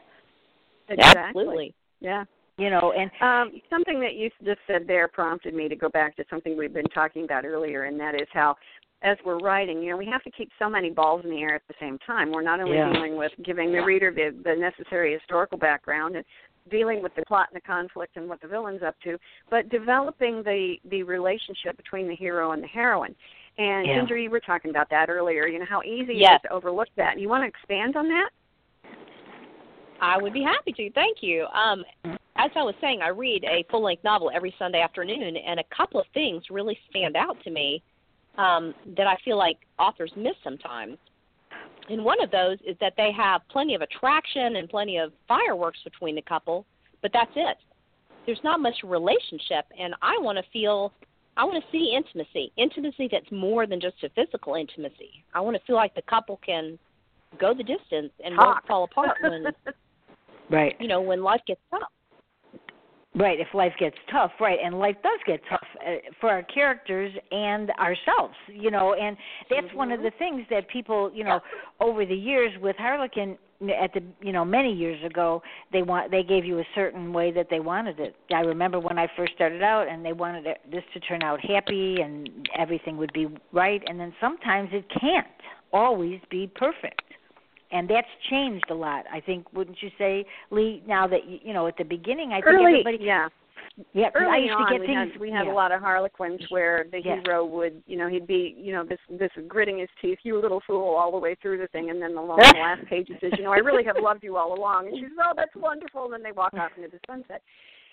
[0.89, 1.21] exactly.
[1.21, 2.23] absolutely yeah
[2.57, 6.15] you know and um something that you just said there prompted me to go back
[6.15, 8.55] to something we've been talking about earlier and that is how
[9.01, 11.55] as we're writing, you know, we have to keep so many balls in the air
[11.55, 12.31] at the same time.
[12.31, 12.91] We're not only yeah.
[12.91, 16.25] dealing with giving the reader the, the necessary historical background and
[16.69, 19.17] dealing with the plot and the conflict and what the villain's up to,
[19.49, 23.15] but developing the the relationship between the hero and the heroine.
[23.57, 23.99] And yeah.
[23.99, 25.47] Ginger, you were talking about that earlier.
[25.47, 26.31] You know how easy yes.
[26.31, 27.19] it is to overlook that.
[27.19, 28.29] You want to expand on that?
[30.01, 30.91] I would be happy to.
[30.91, 31.45] Thank you.
[31.47, 31.83] Um,
[32.37, 35.63] as I was saying, I read a full length novel every Sunday afternoon, and a
[35.75, 37.83] couple of things really stand out to me
[38.37, 40.97] um, that I feel like authors miss sometimes.
[41.89, 45.79] And one of those is that they have plenty of attraction and plenty of fireworks
[45.83, 46.65] between the couple,
[47.01, 47.57] but that's it.
[48.25, 50.93] There's not much relationship, and I want to feel,
[51.35, 55.23] I want to see intimacy, intimacy that's more than just a physical intimacy.
[55.33, 56.77] I want to feel like the couple can
[57.39, 58.45] go the distance and Talk.
[58.45, 59.45] won't fall apart when,
[60.51, 61.89] right you know, when life gets tough.
[63.15, 67.11] Right, if life gets tough, right, and life does get tough uh, for our characters
[67.31, 69.17] and ourselves, you know, and
[69.49, 69.77] that's mm-hmm.
[69.77, 71.39] one of the things that people, you know,
[71.79, 75.41] over the years with Harlequin at the you know many years ago
[75.73, 78.15] they want they gave you a certain way that they wanted it.
[78.33, 81.43] I remember when i first started out and they wanted it, this to turn out
[81.43, 85.27] happy and everything would be right and then sometimes it can't
[85.73, 87.01] always be perfect
[87.71, 89.05] and that's changed a lot.
[89.11, 90.81] I think, wouldn't you say, Leigh?
[90.87, 93.29] Now that you, you know, at the beginning, I think Early, everybody, yeah.
[93.93, 95.11] yeah, Early I used on, to get we things.
[95.13, 95.53] had we had yeah.
[95.53, 97.21] a lot of Harlequins where the Yeah.
[97.21, 100.61] hero would, you know, he'd be, you know, this this gritting his teeth, you little
[100.65, 103.17] fool, all the way through the thing, and then the, long, the last page it
[103.21, 105.55] says, you know, I really have loved you all along, and she says, oh, that's
[105.55, 107.41] wonderful, and then they walk off into the sunset.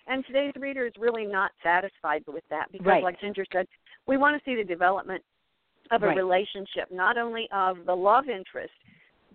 [0.08, 3.02] And today's reader is really not satisfied with that because, Right.
[3.02, 3.66] like Ginger said,
[4.06, 5.22] we want to see the development
[5.90, 6.16] of a Right.
[6.16, 8.72] relationship, not only of the love interest,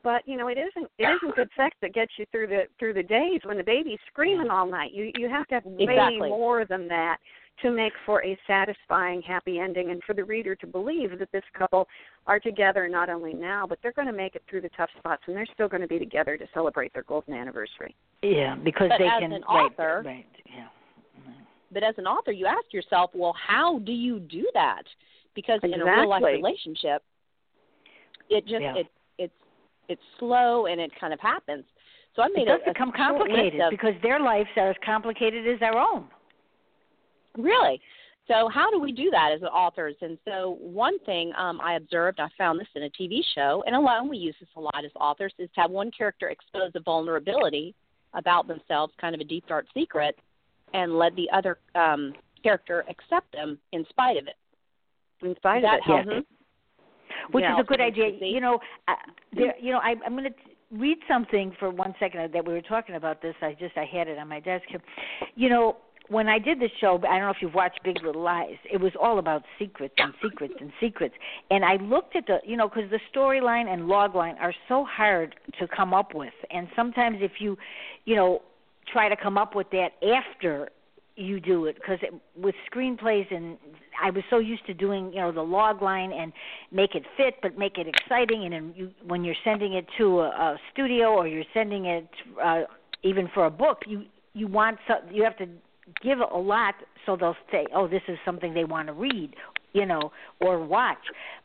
[0.04, 2.94] but you know it isn't it isn't good sex that gets you through the through
[2.94, 4.56] the days when the baby's screaming mm-hmm.
[4.56, 4.92] all night.
[4.94, 6.30] You you have to have way Exactly.
[6.30, 7.18] more than that
[7.62, 11.44] to make for a satisfying, happy ending and for the reader to believe that this
[11.58, 11.88] couple
[12.26, 15.24] are together not only now, but they're going to make it through the tough spots
[15.28, 17.96] and they're still going to be together to celebrate their golden anniversary.
[18.24, 20.68] Yeah, because but they as can an author, right, right, yeah.
[21.20, 21.44] Mm-hmm.
[21.72, 24.84] But as an author, you ask yourself, well, how do you do that?
[25.36, 25.74] Because exactly.
[25.74, 27.04] in a real life relationship,
[28.30, 28.76] it just yeah.
[28.76, 28.88] it
[29.92, 31.64] it's it's slow and it kind of happens.
[32.16, 35.48] So I made it does a, become complicated of, because their lives are as complicated
[35.48, 36.06] as our own.
[37.38, 37.80] Really.
[38.28, 39.96] So how do we do that as authors?
[40.02, 43.76] And so one thing um, I observed, I found this in a TV show, and
[43.76, 46.30] a lot, and we use this a lot as authors, is to have one character
[46.30, 47.74] expose a vulnerability
[48.14, 50.18] about themselves, kind of a deep dark secret,
[50.74, 54.36] and let the other um, character accept them in spite of it.
[55.26, 56.10] In spite that of it, helps.
[56.10, 56.20] yeah.
[57.32, 58.12] Which yeah, is a good idea.
[58.22, 58.94] You know, uh,
[59.34, 62.62] there, you know, I, I'm going to read something for one second that we were
[62.62, 63.36] talking about this.
[63.42, 64.66] I just I had it on my desk.
[65.36, 68.22] You know, when I did this show, I don't know if you've watched Big Little
[68.22, 68.58] Lies.
[68.72, 71.16] It was all about secrets and secrets and secrets.
[71.50, 74.86] And I looked at the, you know, because the storyline and log line are so
[74.86, 76.34] hard to come up with.
[76.50, 77.58] And sometimes if you,
[78.06, 78.42] you know,
[78.92, 80.70] try to come up with that after
[81.16, 82.00] you do it because
[82.36, 83.58] with screenplays and
[84.02, 86.32] I was so used to doing you know the log line and
[86.72, 90.22] make it fit but make it exciting and then you, when you're sending it to
[90.22, 92.08] a, a studio or you're sending it
[92.44, 92.62] uh,
[93.04, 95.48] even for a book you you want so, you have to
[96.02, 99.36] give a lot so they'll say oh this is something they want to read
[99.74, 100.98] you know or watch.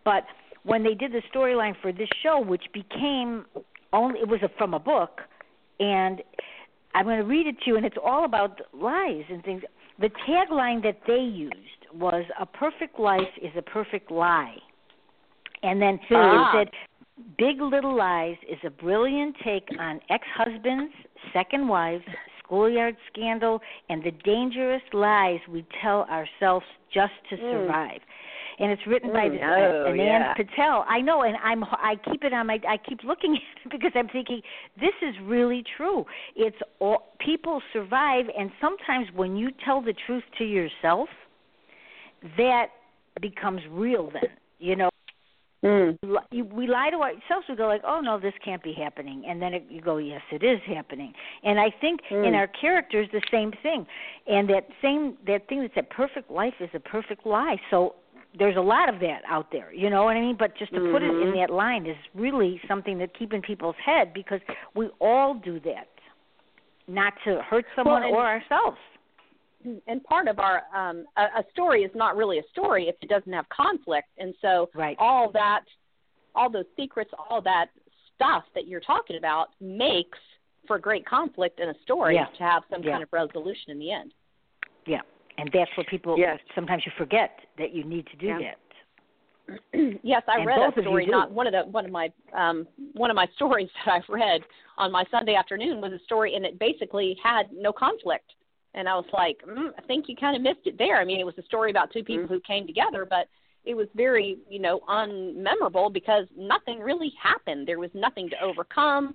[0.04, 0.24] But
[0.62, 3.46] when they did the storyline for this show which became
[3.92, 5.20] only it was a, from a book
[5.78, 6.22] and
[6.96, 9.62] I'm going to read it to you, and it's all about lies and things.
[10.00, 14.56] The tagline that they used was "A perfect life is a perfect lie,"
[15.62, 16.48] and then Ah.
[16.50, 16.70] it said,
[17.36, 20.92] "Big Little Lies is a brilliant take on ex-husbands,
[21.34, 22.04] second wives,
[22.38, 27.66] schoolyard scandal, and the dangerous lies we tell ourselves just to Mm.
[28.56, 30.34] Survive." And it's written by Mm, this, oh, uh, Anand yeah.
[30.34, 30.84] Patel.
[30.88, 33.92] I know, and I'm I keep it on my I keep looking at it because
[33.94, 34.42] I'm thinking
[34.80, 36.04] this is really true.
[36.34, 41.08] It's all people survive, and sometimes when you tell the truth to yourself,
[42.36, 42.68] that
[43.20, 44.10] becomes real.
[44.12, 44.90] Then you know
[45.64, 45.98] Mm.
[46.52, 47.48] we lie to ourselves.
[47.48, 50.22] We go like, "Oh no, this can't be happening," and then it, you go, "Yes,
[50.30, 52.36] it is happening." And I think in Mm.
[52.36, 53.86] our characters the same thing,
[54.26, 57.58] and that same that thing that said perfect life is a perfect lie.
[57.70, 57.94] So
[58.38, 60.36] there's a lot of that out there, you know what I mean?
[60.38, 61.34] But just to put it in Mhm.
[61.36, 64.40] that line is really something that keep in people's head because
[64.74, 65.88] we all do that,
[66.86, 68.78] not to hurt someone and- or ourselves.
[69.88, 73.08] and part of our um a, a story is not really a story if it
[73.08, 74.96] doesn't have conflict and so Right.
[75.00, 75.64] all that
[76.36, 77.70] all those secrets all that
[78.14, 80.18] stuff that you're talking about makes
[80.68, 82.26] for great conflict in a story Yeah.
[82.26, 82.92] to have some Yeah.
[82.92, 84.12] kind of resolution in the end
[84.84, 85.00] Yeah,
[85.38, 86.38] and that's what people Yes.
[86.54, 88.38] sometimes you forget that you need to do Yeah.
[88.40, 88.58] that.
[90.02, 93.10] yes i And read a story not one of the one of my um one
[93.10, 94.40] of my stories that i've read
[94.76, 98.32] on my sunday afternoon was a story and it basically had no conflict
[98.74, 101.20] and i was like mm, i think you kind of missed it there i mean
[101.20, 102.28] it was a story about two people Mm.
[102.28, 103.28] who came together but
[103.64, 109.14] it was very you know unmemorable because nothing really happened there was nothing to overcome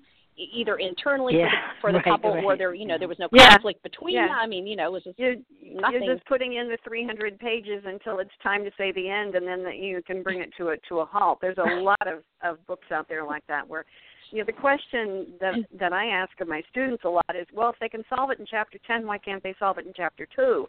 [0.53, 1.49] either internally Yeah,
[1.79, 3.49] for the, for the right, couple or there you know there was no Yeah.
[3.51, 4.27] conflict between Yeah.
[4.27, 6.77] them i mean you know it was just You, nothing You're just putting in the
[6.83, 10.41] 300 pages until it's time to say the end, and then that you can bring
[10.41, 11.39] it to a to a halt.
[11.41, 13.85] There's a lot of of books out there like that where,
[14.31, 17.69] you know, the question that that I ask of my students a lot is, well,
[17.69, 20.27] if they can solve it in chapter 10, why can't they solve it in chapter
[20.35, 20.67] two?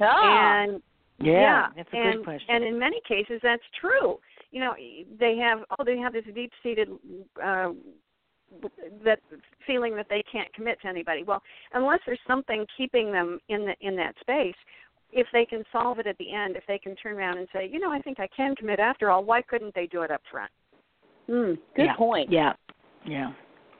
[0.00, 0.82] ah, And
[1.18, 2.48] Yeah, that's a and, good question.
[2.54, 4.18] And in many cases, that's true.
[4.50, 4.74] You know,
[5.18, 6.88] they have oh, they have this deep-seated
[7.42, 7.70] uh,
[9.04, 9.20] that
[9.66, 11.22] feeling that they can't commit to anybody.
[11.22, 11.42] Well,
[11.74, 14.54] unless there's something keeping them in the in that space,
[15.12, 17.68] if they can solve it at the end, if they can turn around and say,
[17.70, 19.24] you know, I think I can commit after all.
[19.24, 20.50] Why couldn't they do it up front?
[21.28, 21.96] mm, good yeah.
[21.96, 22.52] point Yeah,
[23.06, 23.32] yeah.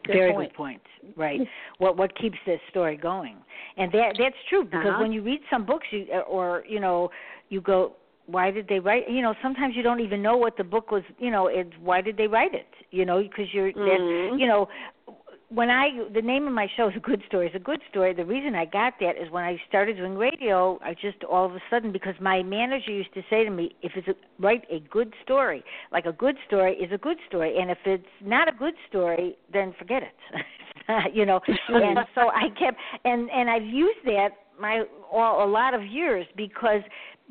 [0.05, 0.51] Good Very point.
[0.51, 0.83] good point.
[1.17, 1.41] Right.
[1.79, 3.37] what what keeps this story going?
[3.77, 5.03] And that that's true because Uh-huh.
[5.03, 7.11] when you read some books, you or you know,
[7.49, 7.95] you go,
[8.29, 9.09] why did they write?
[9.09, 11.03] You know, sometimes you don't even know what the book was.
[11.19, 12.69] You know, it's why did they write it?
[12.91, 14.39] You know, because you're Mhm.
[14.39, 14.69] You know,
[15.49, 17.47] when I the name of my show is a good story.
[17.47, 18.13] It's a good story.
[18.13, 21.55] The reason I got that is when I started doing radio, I just all of
[21.55, 24.81] a sudden because my manager used to say to me, if it's a, write a
[24.81, 28.53] good story, like a good story is a good story, and if it's not a
[28.53, 30.17] good story, then forget it.
[31.15, 34.83] you know, and so I kept and and I've used that my
[35.13, 36.81] all, a lot of years because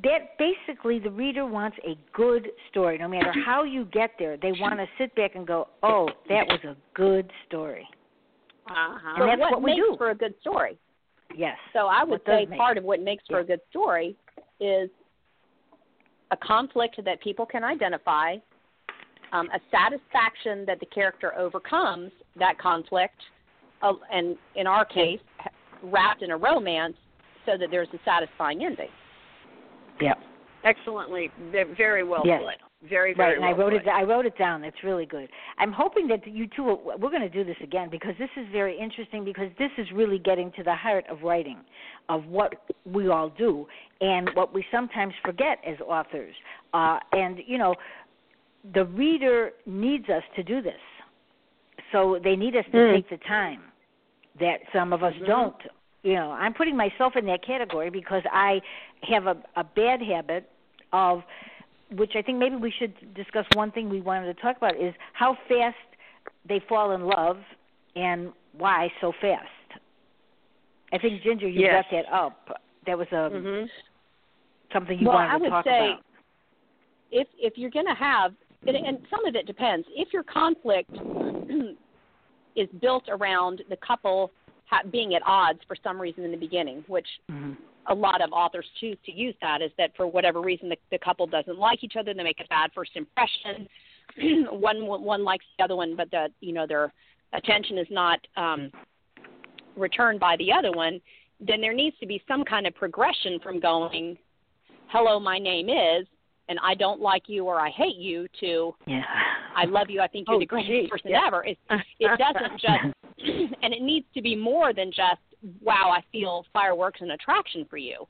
[0.03, 4.51] that basically the reader wants a good story no matter how you get there they
[4.59, 7.87] want to sit back and go oh that was a good story
[8.69, 9.09] Uh-huh.
[9.09, 9.95] And but that's what, what we makes do.
[9.97, 10.77] for a good story
[11.35, 13.43] yes So I would What does say make- part of what makes for yeah.
[13.43, 14.15] a good story
[14.59, 14.89] is
[16.31, 18.35] a conflict that people can identify,
[19.31, 23.15] um, a satisfaction that the character overcomes that conflict,
[23.81, 25.19] uh, and in our case,
[25.83, 26.97] wrapped in a romance,
[27.47, 28.89] so that there's a satisfying ending.
[30.01, 30.19] Yep.
[30.63, 32.41] Excellently, very well Yes.
[32.43, 32.55] put.
[32.83, 33.87] Very, very Right, very and well I wrote put.
[33.87, 33.87] it.
[33.89, 34.63] I wrote it down.
[34.63, 35.29] It's really good.
[35.57, 36.63] I'm hoping that you two.
[36.99, 39.23] We're going to do this again because this is very interesting.
[39.23, 41.57] Because this is really getting to the heart of writing,
[42.09, 42.53] of what
[42.85, 43.67] we all do,
[44.01, 46.35] and what we sometimes forget as authors.
[46.73, 47.73] Uh, and you know,
[48.75, 50.81] the reader needs us to do this.
[51.91, 52.93] So they need us to Mm.
[52.93, 53.61] take the time
[54.39, 55.25] that some of us Mhm.
[55.25, 55.67] don't.
[56.03, 58.61] You know, I'm putting myself in that category because I
[59.03, 60.49] have a, a bad habit
[60.93, 61.23] of
[61.91, 64.93] which I think maybe we should discuss one thing we wanted to talk about is
[65.13, 65.75] how fast
[66.47, 67.37] they fall in love
[67.95, 69.47] and why so fast.
[70.91, 71.85] I think Ginger, you Yes.
[71.89, 72.61] brought that up.
[72.85, 73.69] That was a Mhm.
[74.71, 76.03] something you well, wanted I to would talk say about.
[77.11, 78.35] if if you're going to have,
[78.65, 79.87] and, and some of it depends.
[79.91, 80.91] If your conflict
[82.55, 84.31] is built around the couple
[84.69, 87.53] ha- being at odds for some reason in the beginning, which hmm
[87.89, 90.97] a lot of authors choose to use that is that for whatever reason the, the
[90.99, 93.65] couple doesn't like each other, they make a bad first impression.
[94.51, 96.91] one one likes the other one, but the you know their
[97.33, 98.69] attention is not um,
[99.77, 100.99] returned by the other one.
[101.39, 104.17] Then there needs to be some kind of progression from going,
[104.87, 106.05] "Hello, my name is,"
[106.49, 109.03] and I don't like you or I hate you to Yeah.
[109.55, 110.01] I love you.
[110.01, 111.21] I think you're Oh, the greatest gee, person yeah.
[111.25, 111.43] ever.
[111.45, 111.57] It,
[111.99, 112.93] it doesn't just,
[113.61, 115.21] and it needs to be more than just,
[115.61, 118.07] wow, I feel fireworks and attraction for you.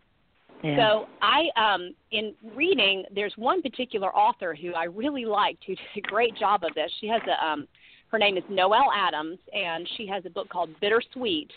[0.64, 0.78] yeah.
[0.78, 6.05] So I, um, in reading, there's one particular author who I really liked who did
[6.05, 6.91] a great job of this.
[6.99, 7.68] She has a, um,
[8.10, 11.51] her name is Noelle Adams, and she has a book called Bittersweet,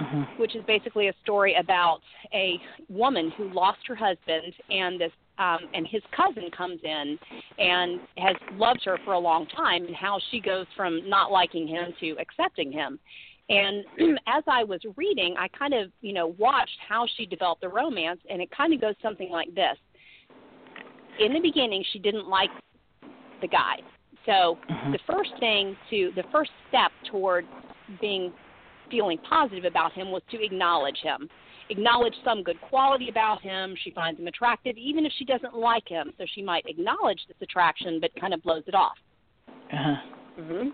[0.00, 0.38] Mhm.
[0.38, 2.00] which is basically a story about
[2.32, 7.18] a woman who lost her husband and this um and his cousin comes in
[7.58, 11.66] and has loved her for a long time and how she goes from not liking
[11.66, 12.98] him to accepting him.
[13.48, 13.84] And
[14.26, 18.20] as i was reading i kind of you know watched how she developed the romance
[18.30, 19.76] and it kind of goes something like this.
[21.18, 22.50] In the beginning she didn't like
[23.40, 23.76] the guy.
[24.26, 24.92] So Mhm.
[24.92, 27.46] the first thing to the first step toward
[28.00, 28.32] being
[28.90, 31.28] feeling positive about him was to acknowledge him
[31.70, 35.88] acknowledge some good quality about him she finds him attractive even if she doesn't like
[35.88, 38.96] him so she might acknowledge this attraction but kind of blows it off
[39.72, 39.96] Uh-huh.
[40.40, 40.72] Mhm.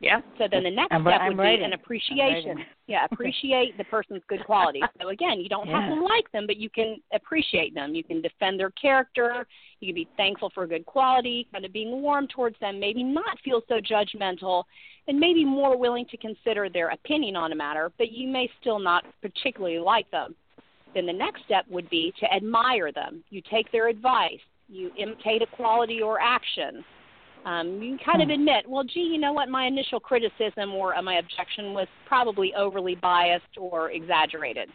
[0.00, 0.20] Yeah.
[0.38, 1.60] so then the next I'm- step I'm would writing.
[1.60, 2.64] be an appreciation.
[2.86, 6.56] yeah appreciate the person's good qualities so again you don't have to like them but
[6.56, 7.94] you can appreciate them.
[7.94, 9.46] You can defend their character.
[9.80, 13.38] You can be thankful for good quality kind of being warm towards them maybe not
[13.44, 14.64] feel so judgmental
[15.06, 18.78] and maybe more willing to consider their opinion on a matter but you may still
[18.78, 20.34] not particularly like them.
[20.94, 23.22] Then the next step would be to admire them.
[23.30, 24.40] You take their advice.
[24.68, 26.84] You imitate a quality or action
[27.44, 28.40] um, you can kind of Hmm.
[28.40, 32.54] admit, well, gee, you know what, my initial criticism or uh, my objection was probably
[32.54, 34.70] overly biased or exaggerated.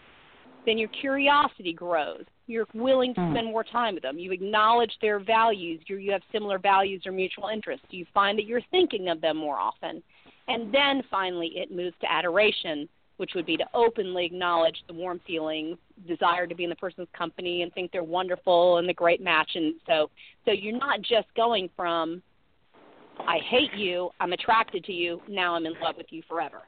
[0.66, 2.24] Then your curiosity grows.
[2.47, 3.32] You're willing to Hmm.
[3.34, 4.18] spend more time with them.
[4.18, 5.82] You acknowledge their values.
[5.88, 7.86] you you have similar values or mutual interests.
[7.91, 10.01] You find that you're thinking of them more often.
[10.47, 15.20] And then finally, it moves to adoration, which would be to openly acknowledge the warm
[15.26, 19.22] feelings, desire to be in the person's company, and think they're wonderful and the great
[19.22, 19.51] match.
[19.55, 20.09] And so,
[20.45, 22.22] so you're not just going from
[23.20, 26.61] I hate you, I'm attracted to you, now I'm in love with you forever.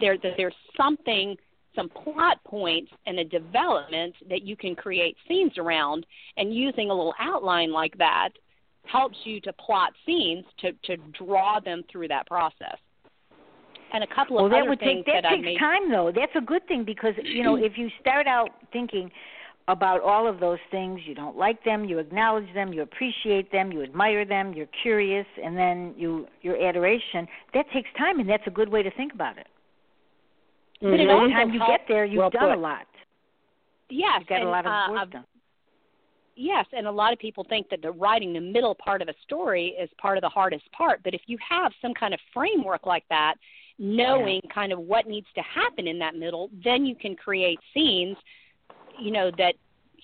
[0.00, 1.36] There, there there's something,
[1.74, 6.06] some plot points and a development that you can create scenes around,
[6.36, 8.30] and using a little outline like that
[8.84, 12.76] helps you to plot scenes to to draw them through that process.
[13.92, 15.90] And a couple of well, that other would things take that, that I takes time
[15.90, 16.10] though.
[16.14, 19.10] That's a good thing because you know if you start out thinking
[19.68, 23.70] about all of those things, you don't like them, you acknowledge them, you appreciate them,
[23.70, 27.26] you admire them, you're curious, and then you your adoration.
[27.54, 29.46] That takes time, and that's a good way to think about it.
[30.80, 32.86] But By the time you get there, you've Well done a lot.
[33.88, 35.24] Yes, You've got and, a lot of uh, work done.
[36.34, 39.14] Yes, and a lot of people think that the writing the middle part of a
[39.22, 41.02] story is part of the hardest part.
[41.04, 43.34] But if you have some kind of framework like that,
[43.78, 48.16] knowing kind of what needs to happen in that middle, then you can create scenes,
[49.00, 49.54] you know, that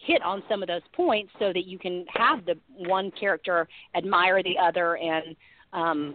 [0.06, 3.66] hit on some of those points so that you can have the one character
[3.96, 5.34] admire the other and
[5.72, 6.14] um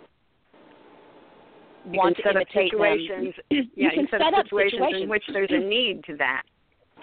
[1.85, 3.35] You want can to set up imitate situations.
[3.49, 3.69] them.
[3.75, 6.43] Yeah, you can can set, up up situations, in which there's a need to that.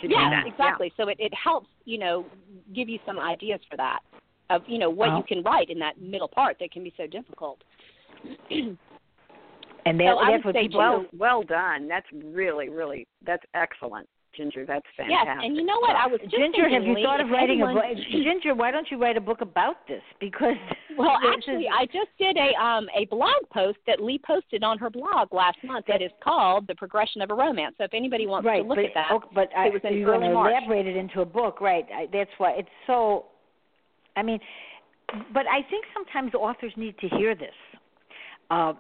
[0.01, 0.45] To do that.
[0.47, 0.91] exactly.
[0.97, 2.25] So it, it helps, you know,
[2.75, 4.01] give you some ideas for that
[4.49, 5.19] of, you know, what Wow.
[5.19, 7.59] you can write in that middle part that can be so difficult.
[9.87, 10.81] And that, So I that's would what say, people.
[10.81, 11.89] Well, well done.
[11.89, 14.09] That's really, really, that's excellent.
[14.37, 14.65] Ginger.
[14.67, 15.27] That's fantastic.
[15.27, 15.97] Yes, and you know what?
[15.97, 18.05] I was just Ginger, thinking, have you Leigh, thought of writing anyone- a book?
[18.11, 20.03] Ginger, why don't you write a book about this?
[20.21, 20.55] Because
[20.97, 24.79] Well, actually, is- I just did a um a blog post that Leigh posted on
[24.79, 28.27] her blog last month that is called "The Progression of a Romance." So if anybody
[28.27, 30.23] wants right, to look but, at that, oh, but I, it was in you're going
[30.23, 30.55] early to March.
[30.57, 31.87] elaborate it into a book, right?
[31.95, 33.27] I, that's why it's so.
[34.17, 34.39] I mean,
[35.33, 37.55] but I think sometimes authors need to hear this,
[38.51, 38.75] uh,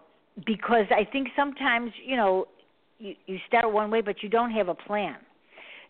[0.47, 2.47] because I think sometimes you know
[2.99, 5.17] you, you start one way, but you don't have a plan.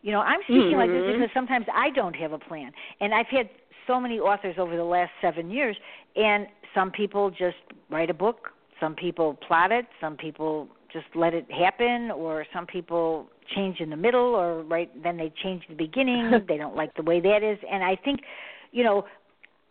[0.03, 1.13] You know, I'm speaking like this Mhm.
[1.13, 3.49] because sometimes I don't have a plan, and I've had
[3.87, 5.77] so many authors over the last seven years,
[6.17, 7.59] and some people just
[7.91, 12.67] write a book, some people plot it, some people just let it happen, or some
[12.67, 16.31] people change in the middle, or right then they change the beginning.
[16.49, 18.21] they don't like the way that is, and I think,
[18.73, 19.05] you know,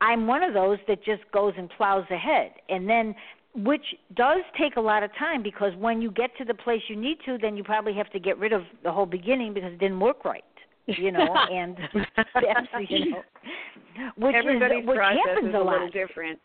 [0.01, 3.15] I'm one of those that just goes and plows ahead, and then
[3.55, 3.83] which
[4.15, 7.17] does take a lot of time because when you get to the place you need
[7.25, 9.99] to, then you probably have to get rid of the whole beginning because it didn't
[9.99, 10.43] work right.
[10.87, 11.77] You know, and
[12.89, 13.23] you know,
[14.17, 15.91] which Everybody's is which happens is a a lot.
[15.93, 16.39] different.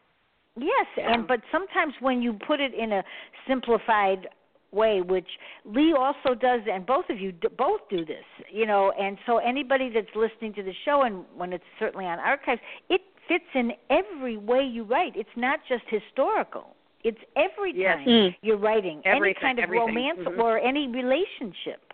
[0.56, 1.12] Yes, Yeah.
[1.12, 3.02] and but sometimes when you put it in a
[3.48, 4.28] simplified
[4.70, 5.26] way, which
[5.64, 9.38] Leigh also does, and both of you d- both do this, you know, and so
[9.38, 13.72] anybody that's listening to the show, and when it's certainly on archives, it fits in
[13.90, 15.16] every way you write.
[15.16, 16.74] It's not just historical.
[17.04, 18.36] It's every time Mm.
[18.42, 19.86] you're writing any kind of everything.
[19.94, 20.38] romance Mhm.
[20.38, 21.92] or any relationship.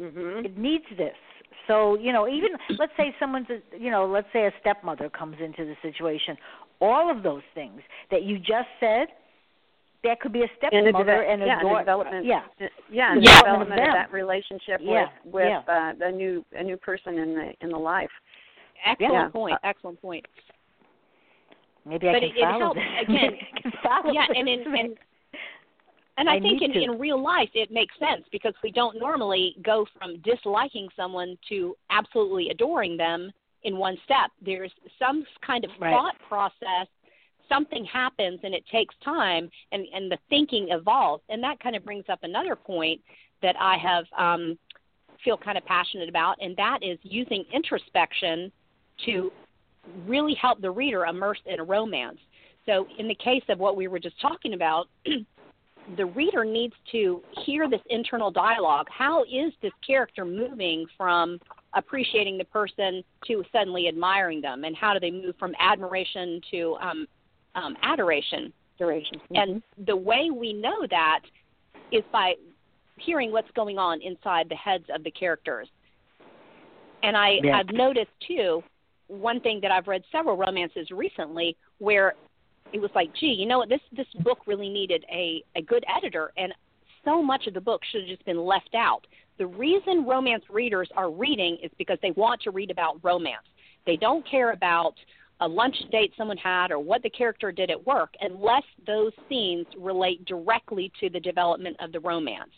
[0.00, 0.44] Mhm.
[0.44, 1.16] It needs this.
[1.66, 5.40] So you know, even let's say someone's, a, you know, let's say a stepmother comes
[5.40, 6.36] into the situation.
[6.80, 9.08] All of those things that you just said,
[10.02, 12.24] that could be a And the stepmother deve- and a yeah, and the development.
[12.26, 12.42] Yeah,
[12.90, 15.62] yeah, The the development development of of that relationship Yeah, with with yeah.
[15.74, 18.10] uh, the new a new person in the in the life.
[18.84, 19.28] excellent Yeah.
[19.28, 19.58] point.
[19.64, 20.26] Excellent point.
[21.86, 23.08] Maybe I But can it- it helps, this.
[23.08, 24.36] again, I can follow yeah, this.
[24.38, 24.98] and in, and
[26.16, 26.82] and I, I think in, to.
[26.82, 31.76] in real life it makes sense because we don't normally go from disliking someone to
[31.90, 33.32] absolutely adoring them
[33.64, 34.30] in one step.
[34.44, 35.90] There's some kind of Right.
[35.92, 36.86] thought process.
[37.48, 41.84] Something happens and it takes time, and and the thinking evolves, and that kind of
[41.84, 43.00] brings up another point
[43.42, 44.58] that I have um,
[45.22, 48.50] feel kind of passionate about, and that is using introspection
[49.04, 49.30] to
[50.06, 52.18] really help the reader immerse in a romance.
[52.66, 54.88] So, in the case of what we were just talking about,
[55.96, 58.86] the reader needs to hear this internal dialogue.
[58.90, 61.38] How is this character moving from
[61.74, 64.64] appreciating the person to suddenly admiring them?
[64.64, 67.06] And how do they move from admiration to um,
[67.54, 68.52] um, adoration?
[68.78, 69.20] Duration.
[69.34, 71.20] And the way we know that
[71.92, 72.34] is by
[72.98, 75.68] hearing what's going on inside the heads of the characters.
[77.02, 77.58] And I, Yeah.
[77.58, 78.62] I've noticed too,
[79.08, 82.14] one thing that I've read several romances recently where
[82.72, 85.84] it was like, gee, you know what, this this book really needed a, a good
[85.94, 86.52] editor and
[87.04, 89.06] so much of the book should have just been left out.
[89.38, 93.46] The reason romance readers are reading is because they want to read about romance.
[93.86, 94.94] They don't care about
[95.40, 99.66] a lunch date someone had or what the character did at work unless those scenes
[99.76, 102.50] relate directly to the development of the romance.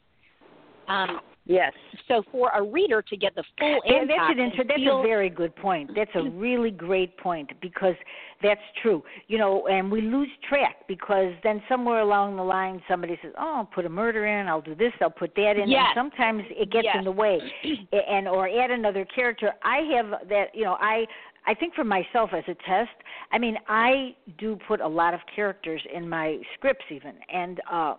[0.89, 1.73] Um, Yes.
[2.09, 5.31] so for a reader to get the full impact, that's an that's feel, a very
[5.31, 5.91] good point.
[5.95, 7.95] That's a really great point because
[8.43, 9.03] that's true.
[9.29, 13.55] You know, and we lose track because then somewhere along the line somebody says, "Oh,
[13.59, 14.49] I'll put a murder in.
[14.49, 14.93] I'll do this.
[15.01, 15.93] I'll put that in." Yes.
[15.95, 16.97] And sometimes it gets Yes.
[16.99, 17.39] in the way,
[17.93, 19.53] and or add another character.
[19.63, 20.47] I have that.
[20.53, 21.07] You know, I
[21.47, 22.91] I think for myself as a test.
[23.31, 27.95] I mean, I do put a lot of characters in my scripts even, and uh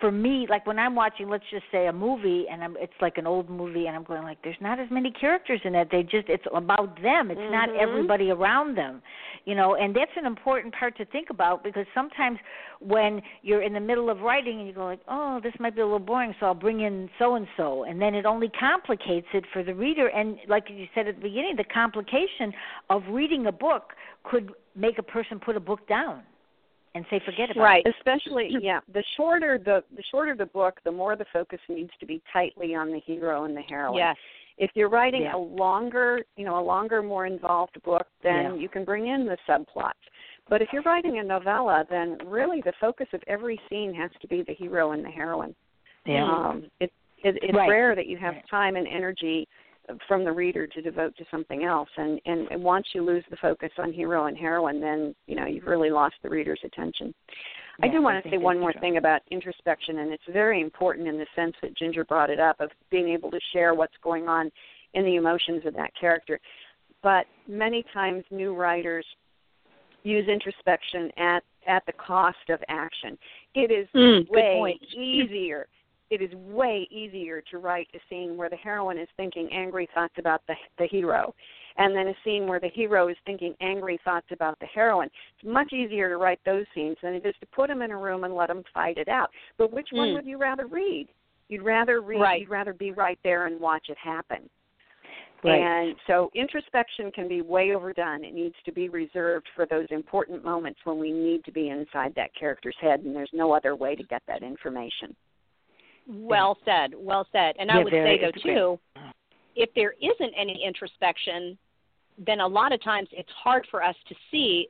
[0.00, 3.18] for me, like when I'm watching, let's just say a movie, and I'm, it's like
[3.18, 5.88] an old movie, and I'm going like, there's not as many characters in it.
[5.90, 7.30] They just, it's about them.
[7.30, 7.80] It's not Mhm.
[7.80, 9.02] everybody around them,
[9.44, 9.74] you know.
[9.74, 12.38] And that's an important part to think about because sometimes
[12.80, 15.80] when you're in the middle of writing and you go like, oh, this might be
[15.80, 19.28] a little boring, so I'll bring in so and so, and then it only complicates
[19.34, 20.08] it for the reader.
[20.08, 22.52] And like you said at the beginning, the complication
[22.88, 26.22] of reading a book could make a person put a book down
[26.98, 27.86] and say forget about right.
[27.86, 27.94] it.
[27.98, 28.80] Especially, yeah.
[28.92, 32.74] The shorter the the shorter the book, the more the focus needs to be tightly
[32.74, 33.96] on the hero and the heroine.
[33.96, 34.16] Yes.
[34.58, 35.36] If you're writing Yeah.
[35.36, 38.54] a longer, you know, a longer, more involved book, then Yeah.
[38.54, 39.92] you can bring in the subplots.
[40.48, 44.26] But if you're writing a novella, then really the focus of every scene has to
[44.26, 45.54] be the hero and the heroine.
[46.04, 46.24] Yeah.
[46.24, 46.90] Um, it,
[47.22, 47.68] it, it's Right.
[47.68, 49.46] rare that you have time and energy
[50.06, 51.88] from the reader to devote to something else.
[51.96, 55.46] And, and, and once you lose the focus on hero and heroine, then you know
[55.46, 57.14] you've really lost the reader's attention.
[57.80, 58.80] I do want to say one more true.
[58.80, 62.60] thing about introspection, and it's very important in the sense that Ginger brought it up
[62.60, 64.50] of being able to share what's going on
[64.94, 66.40] in the emotions of that character.
[67.02, 69.06] But many times, new writers
[70.02, 73.16] use introspection at at the cost of action.
[73.54, 75.68] It is Mm, way easier
[76.10, 80.14] it is way easier to write a scene where the heroine is thinking angry thoughts
[80.18, 81.34] about the the hero
[81.76, 85.48] and then a scene where the hero is thinking angry thoughts about the heroine it's
[85.52, 88.24] much easier to write those scenes than it is to put them in a room
[88.24, 90.14] and let them fight it out but which one Mm.
[90.14, 91.08] would you rather read
[91.48, 92.40] you'd rather read Right.
[92.40, 94.48] you'd rather be right there and watch it happen
[95.44, 95.60] Right.
[95.62, 98.24] and so introspection can be way overdone.
[98.24, 102.12] It needs to be reserved for those important moments when we need to be inside
[102.16, 105.14] that character's head, and there's no other way to get that information.
[106.08, 106.94] Well said.
[106.96, 107.54] Well said.
[107.58, 108.78] And I would say though too,
[109.54, 111.58] if there isn't any introspection,
[112.24, 114.68] then a lot of times it's hard for us to see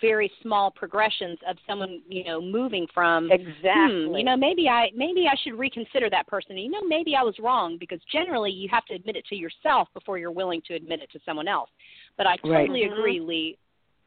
[0.00, 4.06] very small progressions of someone, you know, moving from Exactly.
[4.06, 6.56] hmm, you know, maybe I maybe I should reconsider that person.
[6.56, 9.88] You know, maybe I was wrong because generally you have to admit it to yourself
[9.92, 11.70] before you're willing to admit it to someone else.
[12.16, 12.66] But I Right.
[12.68, 12.92] totally Mhm.
[12.92, 13.58] agree, Leigh.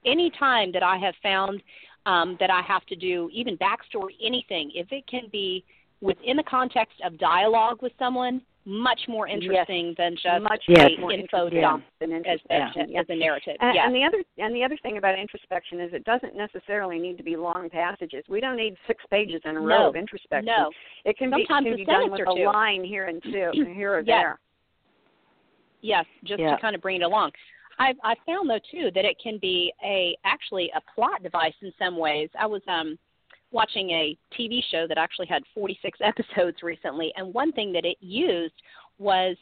[0.05, 1.61] Any time that I have found
[2.05, 5.65] um, that I have to do even backstory, anything, if it can be
[6.01, 10.91] within the context of dialogue with someone, much more interesting than just much Yes.
[10.99, 12.99] more info dump than as, as, yeah.
[12.99, 13.55] as a narrative.
[13.61, 13.85] And, yeah.
[13.85, 17.23] and the other and the other thing about introspection is it doesn't necessarily need to
[17.23, 18.23] be long passages.
[18.29, 19.89] We don't need six pages in a row No.
[19.89, 20.45] of introspection.
[20.45, 20.69] no.
[21.05, 22.45] It can Sometimes be, can be done with a two.
[22.45, 24.05] line here and two, here or Yes.
[24.07, 24.39] there.
[25.81, 26.55] Yes, just Yeah.
[26.55, 27.31] to kind of bring it along.
[27.79, 31.71] I've I found though too that it can be a actually a plot device in
[31.79, 32.29] some ways.
[32.37, 32.99] I was um
[33.51, 37.97] watching a TV show that actually had 46 episodes recently, and one thing that it
[37.99, 38.53] used
[38.97, 39.35] was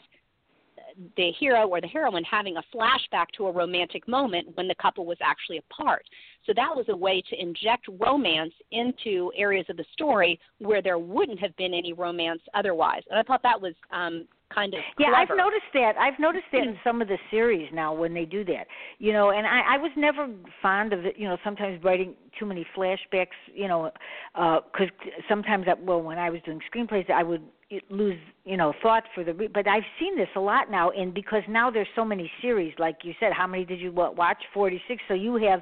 [1.16, 5.06] the hero or the heroine having a flashback to a romantic moment when the couple
[5.06, 6.04] was actually apart.
[6.46, 10.98] So that was a way to inject romance into areas of the story where there
[10.98, 13.02] wouldn't have been any romance otherwise.
[13.10, 15.12] And I thought that was um kind of Yeah.
[15.16, 15.98] I've noticed that.
[15.98, 16.80] I've noticed that in hmm.
[16.84, 18.68] some of the series now when they do that.
[19.00, 20.28] You know, and I, I was never
[20.62, 21.16] fond of it.
[21.18, 23.38] You know, sometimes writing too many flashbacks.
[23.54, 23.92] You know,
[24.36, 24.90] uh, because
[25.28, 27.44] sometimes, I, well, when I was doing screenplays, I would
[27.90, 29.34] lose you know thought for the.
[29.34, 32.74] Re- but I've seen this a lot now, and because now there's so many series,
[32.80, 34.42] like you said, how many did you what, watch?
[34.54, 35.02] Forty six.
[35.08, 35.62] So you have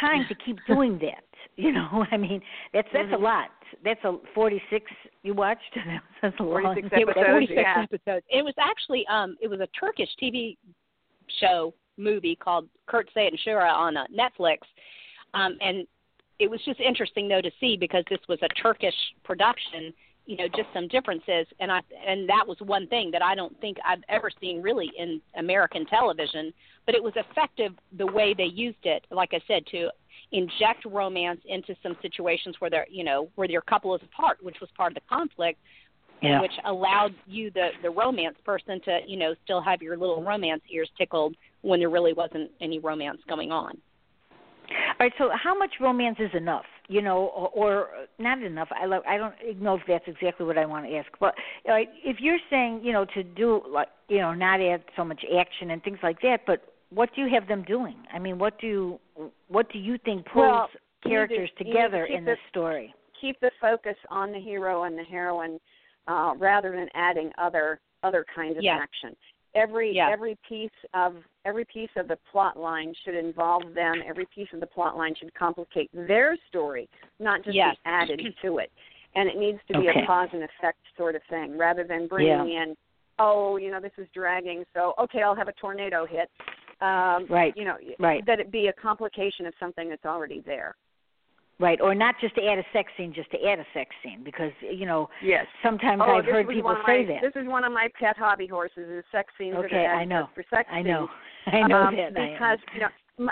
[0.00, 1.24] time to keep doing that.
[1.56, 2.40] You know, I mean,
[2.72, 3.22] that's that's a Mhm.
[3.22, 3.50] lot.
[3.84, 4.90] That's a forty six
[5.22, 5.74] you watched.
[6.22, 6.62] that's a long.
[6.62, 7.82] 46 It was episodes, 46 yeah.
[7.82, 8.26] episodes.
[8.30, 10.56] It was actually um it was a Turkish TV
[11.40, 14.58] show movie called Kurt Seyit and Shura on uh, Netflix.
[15.34, 15.86] Um and
[16.38, 18.94] it was just interesting though to see because this was a Turkish
[19.24, 19.92] production,
[20.26, 23.60] you know, just some differences and I and that was one thing that I don't
[23.60, 26.52] think I've ever seen really in American television,
[26.86, 29.90] but it was effective the way they used it, like I said, to
[30.32, 34.56] inject romance into some situations where they're you know, where your couple is apart, which
[34.60, 35.58] was part of the conflict
[36.20, 36.40] Yeah.
[36.40, 40.62] which allowed you the the romance person to you know still have your little romance
[40.70, 43.78] ears tickled when there really wasn't any romance going on
[44.70, 45.12] All right.
[45.18, 46.64] So, how much romance is enough?
[46.88, 47.88] You know, or, or
[48.18, 48.68] not enough?
[48.80, 51.08] I love, I don't know if that's exactly what I want to ask.
[51.20, 51.34] But
[51.66, 55.22] right, if you're saying, you know, to do like, you know, not add so much
[55.38, 57.96] action and things like that, but what do you have them doing?
[58.12, 61.50] I mean, what do you, what do you think pulls Well, you need to- characters
[61.58, 62.94] to together in this it- story?
[63.20, 65.58] keep the focus on the hero and the heroine
[66.06, 68.76] uh, rather than adding other other kinds of Yeah.
[68.80, 69.16] action.
[69.56, 70.08] Every Yeah.
[70.08, 74.00] every piece of every piece of the plot line should involve them.
[74.06, 77.74] Every piece of the plot line should complicate their story, not just Yes.
[77.74, 78.70] be added to it.
[79.16, 80.02] And it needs to be Okay.
[80.02, 82.76] a cause and effect sort of thing, rather than bringing in,
[83.18, 86.30] oh, you know, this is dragging, so okay, I'll have a tornado hit.
[86.80, 87.56] Um, Right.
[87.56, 88.24] You know, Right.
[88.26, 90.76] that it be a complication of something that's already there.
[91.60, 91.80] Right.
[91.80, 94.52] Or not just to add a sex scene, just to add a sex scene, because
[94.60, 95.46] you know Yes.
[95.62, 97.20] sometimes oh, I've heard people say my, that.
[97.20, 99.56] This is one of my pet hobby horses is sex scenes.
[99.56, 100.28] Okay, are I know.
[100.34, 100.86] For sex I scenes.
[100.86, 101.10] know.
[101.46, 102.14] I know um, that.
[102.14, 102.88] Because you know,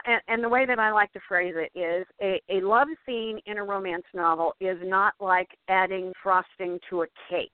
[0.07, 3.39] and, and the way that I like to phrase it is a, a love scene
[3.47, 7.51] in a romance novel is not like adding frosting to a cake.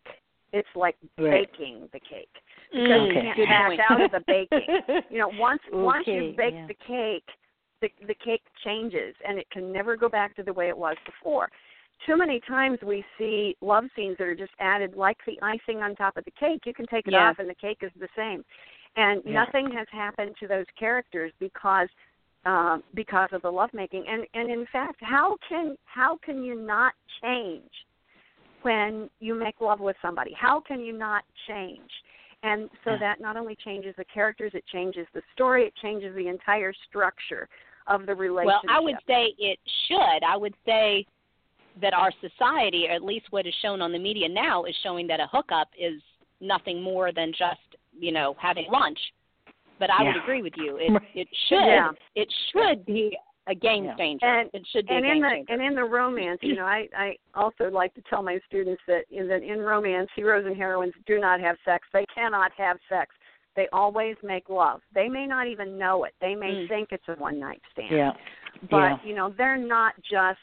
[0.55, 1.51] It's like Right.
[1.53, 2.30] baking the cake
[2.73, 3.14] because Okay.
[3.14, 5.05] you can't good back out of the baking.
[5.11, 6.66] You know, once once you bake yeah.
[6.66, 7.29] the cake,
[7.81, 10.97] the the cake changes and it can never go back to the way it was
[11.05, 11.49] before.
[12.07, 15.95] Too many times we see love scenes that are just added like the icing on
[15.95, 16.62] top of the cake.
[16.64, 17.29] You can take it Yeah.
[17.29, 18.45] off and the cake is the same.
[18.97, 19.45] And Yeah.
[19.45, 21.89] nothing has happened to those characters because
[22.45, 24.07] um, because of the lovemaking.
[24.09, 27.70] And and in fact, how can how can you not change
[28.62, 30.33] when you make love with somebody?
[30.33, 31.91] How can you not change?
[32.43, 32.97] And so Yeah.
[32.99, 37.49] that not only changes the characters, it changes the story, it changes the entire structure
[37.88, 38.62] of the relationship.
[38.64, 41.05] well i would say it should i would say
[41.80, 45.05] that our society or at least what is shown on the media now is showing
[45.09, 46.01] that a hookup is
[46.40, 47.59] nothing more than just
[47.99, 48.99] you know having lunch
[49.80, 51.90] but i would agree with you it it should Yeah.
[52.14, 53.18] it should be
[53.49, 53.97] a game Yeah.
[53.97, 54.26] changer.
[54.26, 55.53] And- it should be and a in game the changer.
[55.55, 59.05] and in the romance, you know, I I also like to tell my students that
[59.11, 61.86] in that in romance, heroes and heroines do not have sex.
[61.93, 63.14] They cannot have sex.
[63.55, 64.80] They always make love.
[64.95, 66.14] They may not even know it.
[66.20, 66.68] They may Mm.
[66.68, 67.90] think it's a one night stand.
[67.90, 68.12] Yeah.
[68.70, 68.99] But yeah.
[69.05, 70.40] you know, they're not just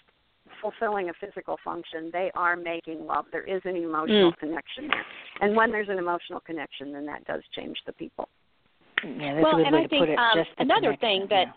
[0.62, 2.12] fulfilling a physical function.
[2.12, 3.26] They are making love.
[3.32, 4.38] There is an emotional Mm.
[4.38, 5.06] connection there.
[5.41, 8.28] And when there's an emotional connection, then that does change the people.
[9.04, 10.20] Yeah, that's well, a good and way I to think put it.
[10.20, 11.56] um, just another connection, thing that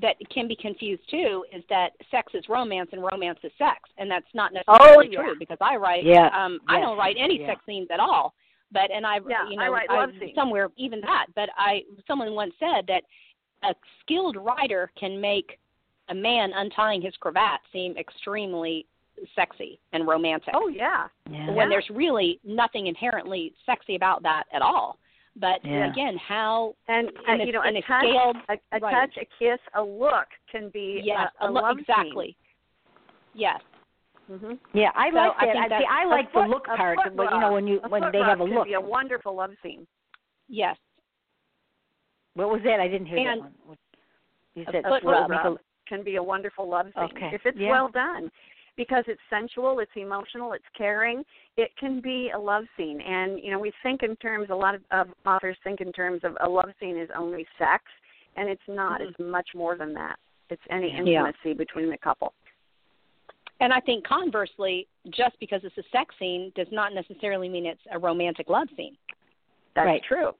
[0.00, 4.10] that can be confused too is that sex is romance and romance is sex, and
[4.10, 5.22] that's not necessarily Oh, yeah.
[5.22, 6.04] true because I write.
[6.04, 6.28] Yeah.
[6.28, 7.48] Um, I don't write any Yeah.
[7.48, 8.34] sex scenes at all.
[8.72, 10.34] But and I, Yeah, you know, I scenes.
[10.34, 11.26] somewhere even that.
[11.34, 13.02] But I, someone once said that
[13.64, 15.58] a skilled writer can make
[16.08, 18.86] a man untying his cravat seem extremely
[19.34, 21.08] sexy and romantic Oh yeah.
[21.28, 21.50] yeah.
[21.50, 24.98] when there's really nothing inherently sexy about that at all.
[25.36, 25.90] But Yeah.
[25.90, 28.80] again, how And uh, in a, you know, in a a touch, scaled a, a
[28.80, 29.08] right.
[29.08, 32.36] touch, a kiss, a look can be yes, a, a lo- love exactly.
[33.34, 33.60] Yes.
[34.26, 35.52] hmm Yeah, I So like I that.
[35.52, 37.66] think I, see, that I A like the look part, foot but you know when
[37.66, 38.66] you when they have a can look.
[38.66, 39.86] be a wonderful love scene.
[40.48, 40.76] Yes.
[42.34, 42.80] What was that?
[42.80, 43.54] I didn't hear And that one.
[43.64, 43.78] What-
[44.54, 45.58] You a said foot what, rub.
[45.86, 47.30] can be a wonderful love scene Okay.
[47.32, 47.70] if it's Yeah.
[47.70, 48.30] well done
[48.80, 51.22] because it's sensual it's emotional it's caring
[51.58, 54.74] it can be a love scene and you know we think in terms a lot
[54.74, 57.84] of, of authors think in terms of a love scene is only sex
[58.36, 59.10] and it's not Mhm.
[59.10, 60.18] it's much more than that
[60.48, 60.98] it's any Yeah.
[60.98, 62.32] intimacy between the couple
[63.62, 67.86] And I think conversely, just because it's a sex scene does not necessarily mean it's
[67.90, 68.96] a romantic love scene.
[69.74, 70.02] that's Right.
[70.02, 70.34] true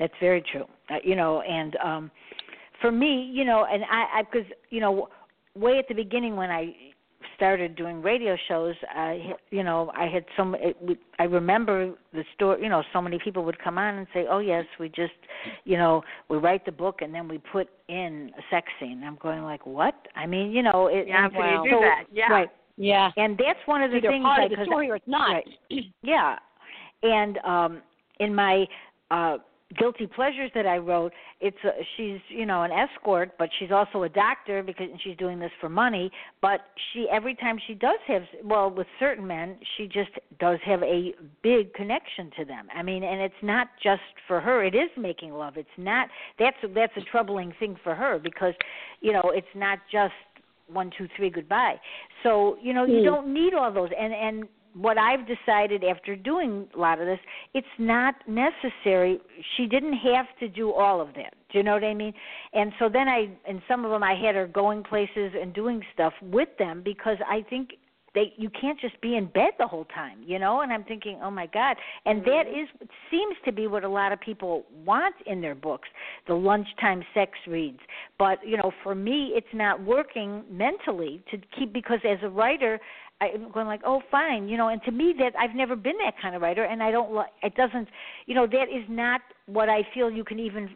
[0.00, 0.66] That's very true.
[0.90, 2.10] Uh, you know, and um
[2.82, 5.08] for me, you know, and I I because you know,
[5.54, 6.62] way at the beginning when I
[7.34, 12.24] started doing radio shows, I you know, I had some it, we, I remember the
[12.34, 15.12] story, you know, so many people would come on and say, "Oh, yes, we just,
[15.64, 19.16] you know, we write the book and then we put in a sex scene." I'm
[19.16, 22.28] going like, "What?" I mean, you know, it yeah how can you do that yeah
[22.28, 22.48] Right.
[22.76, 23.10] Yeah.
[23.16, 25.30] And that's one of the Either things part I, of the story or it's not.
[25.30, 25.84] Right.
[26.02, 26.36] Yeah.
[27.02, 27.82] And um
[28.20, 28.66] in my
[29.10, 29.38] uh
[29.78, 34.04] guilty pleasures that I wrote, it's a, she's, you know, an escort, but she's also
[34.04, 36.10] a doctor because and she's doing this for money,
[36.40, 36.60] but
[36.92, 41.14] she every time she does have well, with certain men, she just does have a
[41.42, 42.68] big connection to them.
[42.74, 45.56] I mean, and it's not just for her, it is making love.
[45.56, 46.08] It's not
[46.38, 48.54] that's that's a troubling thing for her because,
[49.00, 50.14] you know, it's not just
[50.68, 51.76] one, two, three, goodbye.
[52.22, 53.04] So, you know, you Mm.
[53.04, 57.18] don't need all those and and what I've decided after doing a lot of this,
[57.54, 59.18] it's not necessary.
[59.56, 61.34] She didn't have to do all of that.
[61.50, 62.12] Do you know what I mean?
[62.52, 65.82] And so then I, and some of them I had her going places and doing
[65.94, 67.70] stuff with them because I think
[68.16, 70.62] they you can't just be in bed the whole time, you know.
[70.62, 71.76] And I'm thinking, oh my God!
[72.06, 72.82] And that mm-hmm.
[72.82, 75.88] is seems to be what a lot of people want in their books,
[76.26, 77.78] the lunchtime sex reads.
[78.18, 82.80] But you know, for me, it's not working mentally to keep because as a writer,
[83.20, 84.68] I'm going like, oh, fine, you know.
[84.68, 87.30] And to me, that I've never been that kind of writer, and I don't like.
[87.42, 87.88] It doesn't,
[88.26, 90.70] you know, that is not what I feel you can even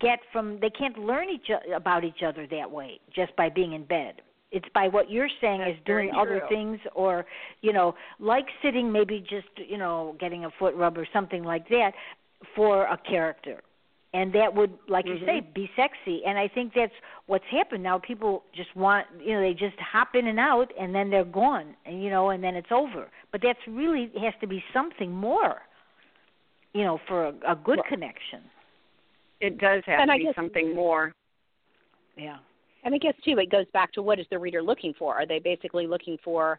[0.00, 0.58] get from.
[0.60, 4.20] They can't learn each about each other that way just by being in bed.
[4.52, 7.24] It's by what you're saying That's is doing other things, or
[7.62, 11.68] you know, like sitting, maybe just you know, getting a foot rub or something like
[11.70, 11.92] that
[12.54, 13.62] for a character
[14.16, 15.54] and that would like you say Mhm.
[15.54, 16.16] be sexy.
[16.26, 16.94] And i think that's
[17.26, 17.82] what's happened.
[17.90, 21.32] Now people just want you know they just hop in and out and then they're
[21.42, 23.02] gone and you know and then it's over.
[23.32, 25.54] But that's really has to be something more
[26.72, 28.42] you know for a, a good Well- connection.
[29.40, 31.12] it does have And to I be guess- something more.
[32.16, 32.38] Yeah.
[32.84, 35.14] And I guess too, it goes back to what is the reader looking for?
[35.14, 36.58] Are they basically looking for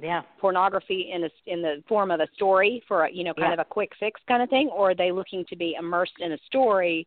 [0.00, 3.48] yeah pornography in a, in the form of a story for a, you know kind
[3.48, 3.52] Yeah.
[3.54, 6.32] of a quick fix kind of thing, or are they looking to be immersed in
[6.32, 7.06] a story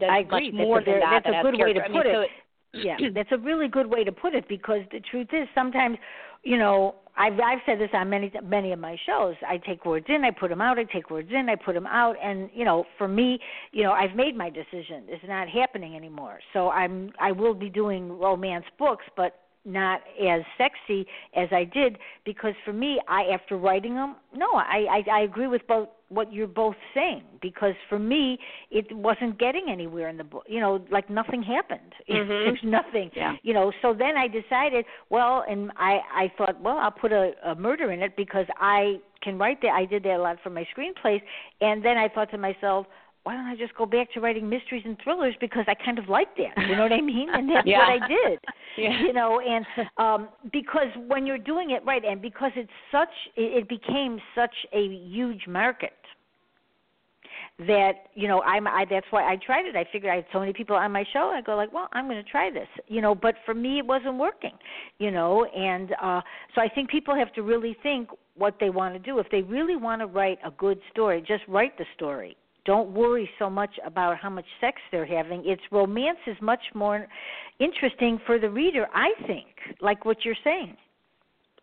[0.00, 0.50] that's I agree.
[0.50, 1.10] much That's more a than that?
[1.10, 1.82] that's that has good way to character?
[1.82, 2.30] I mean, put so it.
[2.84, 5.96] yeah that's a really good way to put it because the truth is sometimes
[6.44, 10.04] you know i've i've said this on many many of my shows i take words
[10.10, 12.64] in i put them out i take words in i put them out and you
[12.66, 13.38] know for me
[13.72, 17.70] you know i've made my decision it's not happening anymore so i'm i will be
[17.70, 21.06] doing romance books but not as sexy
[21.36, 25.46] as I did because for me I after writing them no I I, I agree
[25.46, 28.38] with both what you're both saying because for me
[28.70, 32.26] it wasn't getting anywhere in the book you know like nothing happened Mhm.
[32.28, 33.36] there's nothing Yeah.
[33.42, 37.32] you know so then I decided well and I I thought well I'll put a,
[37.44, 40.50] a murder in it because I can write that I did that a lot for
[40.50, 41.20] my screenplays
[41.60, 42.86] and then I thought to myself
[43.28, 46.08] why don't I just go back to writing mysteries and thrillers because I kind of
[46.08, 46.54] like that.
[46.66, 47.28] You know what I mean?
[47.36, 47.80] And that's Yeah.
[47.80, 48.38] what I did.
[48.78, 49.02] Yeah.
[49.06, 49.66] You know, and
[49.98, 54.54] um because when you're doing it right and because it's such it, it became such
[54.72, 54.82] a
[55.16, 55.92] huge market.
[57.66, 60.38] that you know i'm i that's why i tried it i figured i had so
[60.38, 63.00] many people on my show i go like well i'm going to try this you
[63.00, 64.52] know but for me it wasn't working
[64.98, 66.20] you know and uh
[66.54, 69.42] so i think people have to really think what they want to do if they
[69.42, 73.70] really want to write a good story just write the story don't worry so much
[73.86, 77.06] about how much sex they're having it's romance is much more
[77.60, 79.46] interesting for the reader i think
[79.80, 80.76] like what you're saying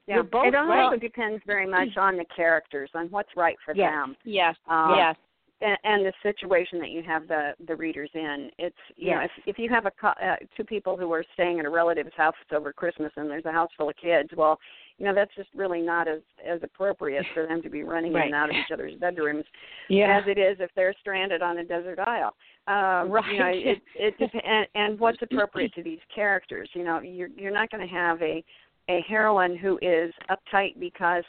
[0.08, 0.16] yeah.
[0.16, 1.02] You're both it also right.
[1.02, 3.92] depends very much on the characters, on what's right for Yes.
[3.92, 4.16] them.
[4.24, 4.56] Yes.
[4.68, 5.16] Um, yes.
[5.62, 8.52] and, and the situation that you have the the readers in.
[8.60, 11.60] It's you know if if you have a co- uh, two people who are staying
[11.60, 14.60] at a relative's house over Christmas and there's a house full of kids, well,
[14.98, 18.22] you know that's just really not as as appropriate for them to be running in
[18.22, 19.44] and out of each other's bedrooms
[19.90, 20.18] Yeah.
[20.20, 22.34] as it is if they're stranded on a desert isle.
[22.68, 23.66] Um, You know, Right.
[23.68, 26.70] it it dep- and, and what's appropriate to these characters.
[26.74, 28.44] You know, you're you're not going to have a
[28.90, 31.24] a heroine who is uptight because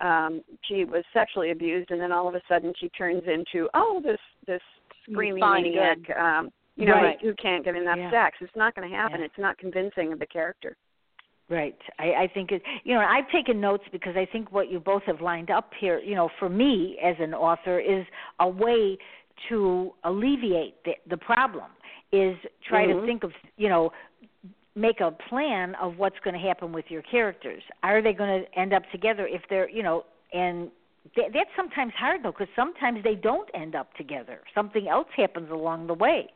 [0.00, 4.00] um she was sexually abused and then all of a sudden she turns into oh
[4.02, 4.60] this this
[5.08, 7.16] screaming maniac um you know Right.
[7.20, 8.10] who, who can't get enough Yeah.
[8.10, 9.26] sex it's not going to happen Yeah.
[9.26, 10.76] it's not convincing of the character
[11.50, 11.76] Right.
[11.98, 12.62] I, I think it.
[12.84, 15.98] You know, I've taken notes because I think what you both have lined up here.
[15.98, 18.06] You know, for me as an author, is
[18.40, 18.96] a way
[19.48, 21.70] to alleviate the, the problem.
[22.12, 22.36] Is
[22.66, 23.06] try to Mhm.
[23.06, 23.92] think of you know
[24.74, 27.62] make a plan of what's going to happen with your characters.
[27.82, 30.70] Are they going to end up together if they're you know and
[31.14, 34.40] th- that's sometimes hard though because sometimes they don't end up together.
[34.54, 36.28] Something else happens along the way.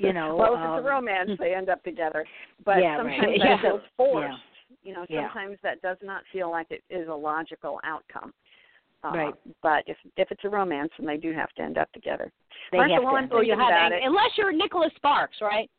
[0.00, 0.36] You know.
[0.38, 2.24] well if um, it's a romance they end up together
[2.64, 3.18] but Yeah, right.
[3.18, 3.56] sometimes Yeah.
[3.56, 4.76] that feels forced Yeah.
[4.82, 5.28] you know Yeah.
[5.28, 8.32] sometimes that does not feel like it is a logical outcome
[9.04, 9.34] uh, Right.
[9.62, 12.30] but if if it's a romance then they do have to end up together
[12.70, 15.70] They Marsha, have to I'm end Or you have unless you're Nicholas Sparks, right?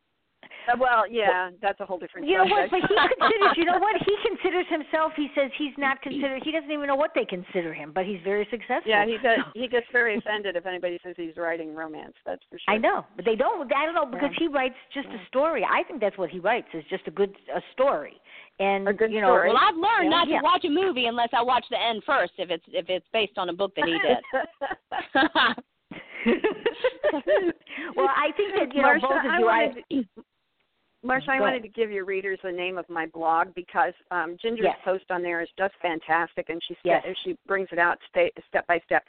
[0.71, 2.69] Uh, well yeah that's a whole different You know what?
[2.71, 3.53] But he considers.
[3.57, 3.95] You know what?
[4.05, 5.11] He considers himself.
[5.15, 6.41] He says he's not considered.
[6.43, 8.89] He doesn't even know what they consider him, but he's very successful.
[8.89, 9.37] Yeah, he does.
[9.37, 12.13] So- He gets very offended if anybody says he's writing romance.
[12.25, 12.73] That's for sure.
[12.73, 13.71] I know, but they don't.
[13.73, 14.39] I don't know because Yeah.
[14.39, 15.63] he writes just a story.
[15.69, 18.19] I think that's what he writes is just a good a story.
[18.59, 19.49] And A good you know, story.
[19.49, 20.17] Well, I've learned Yeah.
[20.17, 20.39] not Yeah.
[20.39, 23.37] to watch a movie unless I watch the end first if it's if it's based
[23.37, 24.17] on a book that he did.
[27.95, 29.45] well, I think that you know Marsha, both of I you.
[29.45, 30.07] wanted
[31.03, 34.37] to, Marsha, I wanted to give your readers the name of my blog because um,
[34.41, 34.77] Ginger's Yes.
[34.83, 37.03] post on there is just fantastic, and she Yes.
[37.23, 39.03] she brings it out sta step by step.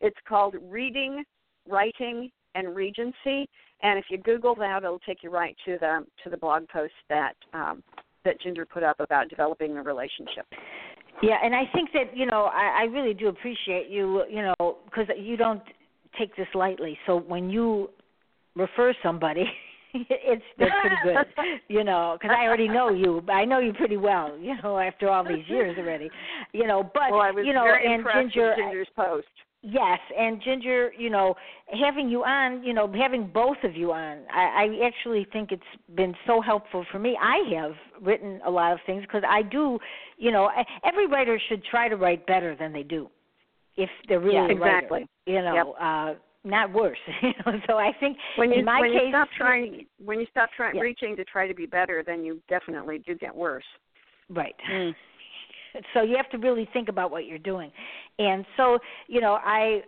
[0.00, 1.24] It's called Reading,
[1.68, 3.48] Writing, and Regency,
[3.82, 6.94] and if you Google that, it'll take you right to the to the blog post
[7.08, 7.82] that um,
[8.24, 10.46] that Ginger put up about developing the relationship.
[11.22, 14.78] Yeah, and I think that you know I, I really do appreciate you, you know,
[14.84, 15.62] because you don't
[16.18, 16.98] take this lightly.
[17.06, 17.90] So when you
[18.56, 19.44] refer somebody,
[19.94, 21.16] it's that's pretty good,
[21.68, 23.22] you know, because I already know you.
[23.28, 26.10] I know you pretty well, you know, after all these years already,
[26.52, 26.82] you know.
[26.82, 29.26] But well, I was you know, very and impressed Ginger, with Ginger's post.
[29.62, 31.34] Yes, and Ginger, you know,
[31.78, 35.62] having you on, you know, having both of you on, I, I actually think it's
[35.94, 37.14] been so helpful for me.
[37.20, 39.78] I have written a lot of things because I do,
[40.16, 43.10] you know, I- every writer should try to write better than they do,
[43.76, 45.00] if they're really Yeah, a writer.
[45.26, 45.66] You know, Yep.
[45.78, 46.14] uh,
[46.44, 46.98] not worse.
[47.22, 50.20] You know, so I think when you in my when case, you stop trying when
[50.20, 50.82] you stop trying Yeah.
[50.82, 53.64] reaching to try to be better, then you definitely do get worse.
[54.30, 54.54] right.
[54.72, 54.94] Mm.
[55.94, 57.70] so you have to really think about what you're doing
[58.18, 59.80] and so you know i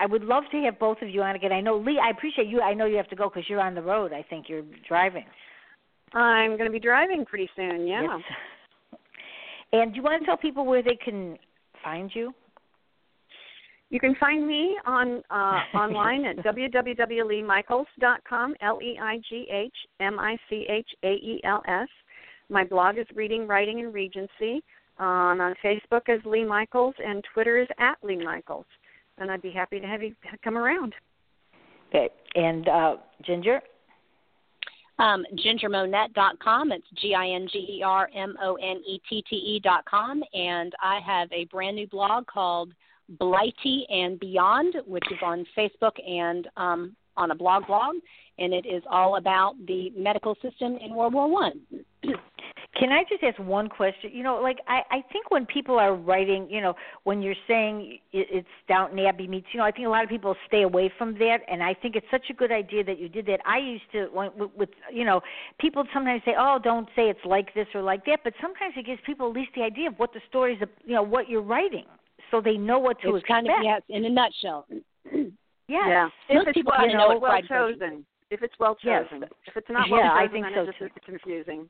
[0.00, 2.46] i would love to have both of you on again i know leigh i appreciate
[2.46, 4.64] you i know you have to go because you're on the road i think you're
[4.88, 5.24] driving
[6.14, 7.86] I'm going to be driving pretty soon.
[7.86, 8.02] Yeah.
[8.02, 9.00] Yes.
[9.72, 11.36] and do you want to tell people where they can
[11.82, 12.32] find you
[13.90, 18.54] You can find me on uh, online at www.leighmichaels.com.
[18.60, 21.86] L E I G H M I C H A E L S.
[22.48, 24.62] My blog is Reading, Writing, and Regency.
[24.98, 28.64] Um, on Facebook as Leigh Michaels, and Twitter is at Leigh Michaels.
[29.18, 30.94] And I'd be happy to have you come around.
[31.90, 33.60] okay and uh ginger
[34.98, 36.72] Um, gingermonette.com.
[36.72, 39.84] It's G I N G E R M O N E T T E dot
[39.84, 42.72] com, and I have a brand new blog called
[43.08, 47.96] Blighty and Beyond, which is on Facebook and um, on a blog blog,
[48.38, 51.60] and it is all about the medical system in World War One.
[52.78, 54.10] Can I just ask one question?
[54.12, 57.98] You know, like I, I think when people are writing, you know, when you're saying
[58.12, 60.92] it, it's Downton Abbey meets, you know, I think a lot of people stay away
[60.98, 63.40] from that, and I think it's such a good idea that you did that.
[63.46, 65.22] I used to, with, with, you know,
[65.58, 68.84] people sometimes say, oh, don't say it's like this or like that, but sometimes it
[68.84, 71.86] gives people at least the idea of what the story's, you know, what you're writing,
[72.30, 73.28] so they know what to it's expect.
[73.28, 74.66] kind of yes, in a nutshell.
[74.70, 75.30] Yes.
[75.68, 76.08] Yeah.
[76.30, 78.06] Most If it's people well, you know know, what well chosen.
[78.30, 79.04] If it's well Yes.
[79.10, 79.24] chosen.
[79.48, 80.84] If it's not well Yeah, I think then so it's just too.
[80.94, 81.68] it's confusing.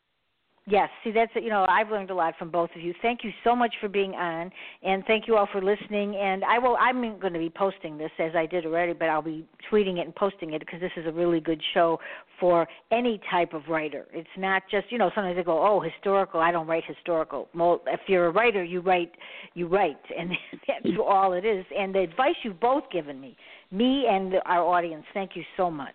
[0.68, 2.92] Yes, see that's you know I've learned a lot from both of you.
[3.00, 4.50] Thank you so much for being on,
[4.82, 6.16] and thank you all for listening.
[6.16, 9.22] And I will I'm going to be posting this as I did already, but I'll
[9.22, 12.00] be tweeting it and posting it because this is a really good show
[12.40, 14.06] for any type of writer.
[14.12, 16.40] It's not just you know sometimes they go oh historical.
[16.40, 17.48] I don't write historical.
[17.54, 19.12] Well, if you're a writer, you write
[19.54, 20.32] you write, and
[20.66, 20.98] that's mm.
[20.98, 21.64] all it is.
[21.78, 23.36] And the advice you've both given me,
[23.70, 25.94] me and our audience, thank you so much.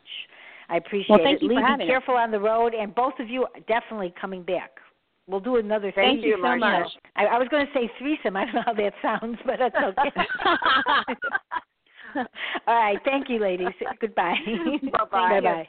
[0.71, 1.43] I appreciate well, thank it.
[1.43, 4.41] You Leigh, for having be careful on the road, and both of you definitely coming
[4.43, 4.71] back.
[5.27, 5.91] We'll do another.
[5.93, 6.39] Thank threesome.
[6.39, 6.87] you so much.
[7.15, 8.35] I, I was going to say threesome.
[8.35, 10.11] I don't know how that sounds, but that's okay.
[12.67, 12.97] All right.
[13.05, 13.67] Thank you, ladies.
[13.99, 14.35] Goodbye.
[14.45, 14.89] Bye-bye.
[14.91, 15.41] Bye-bye.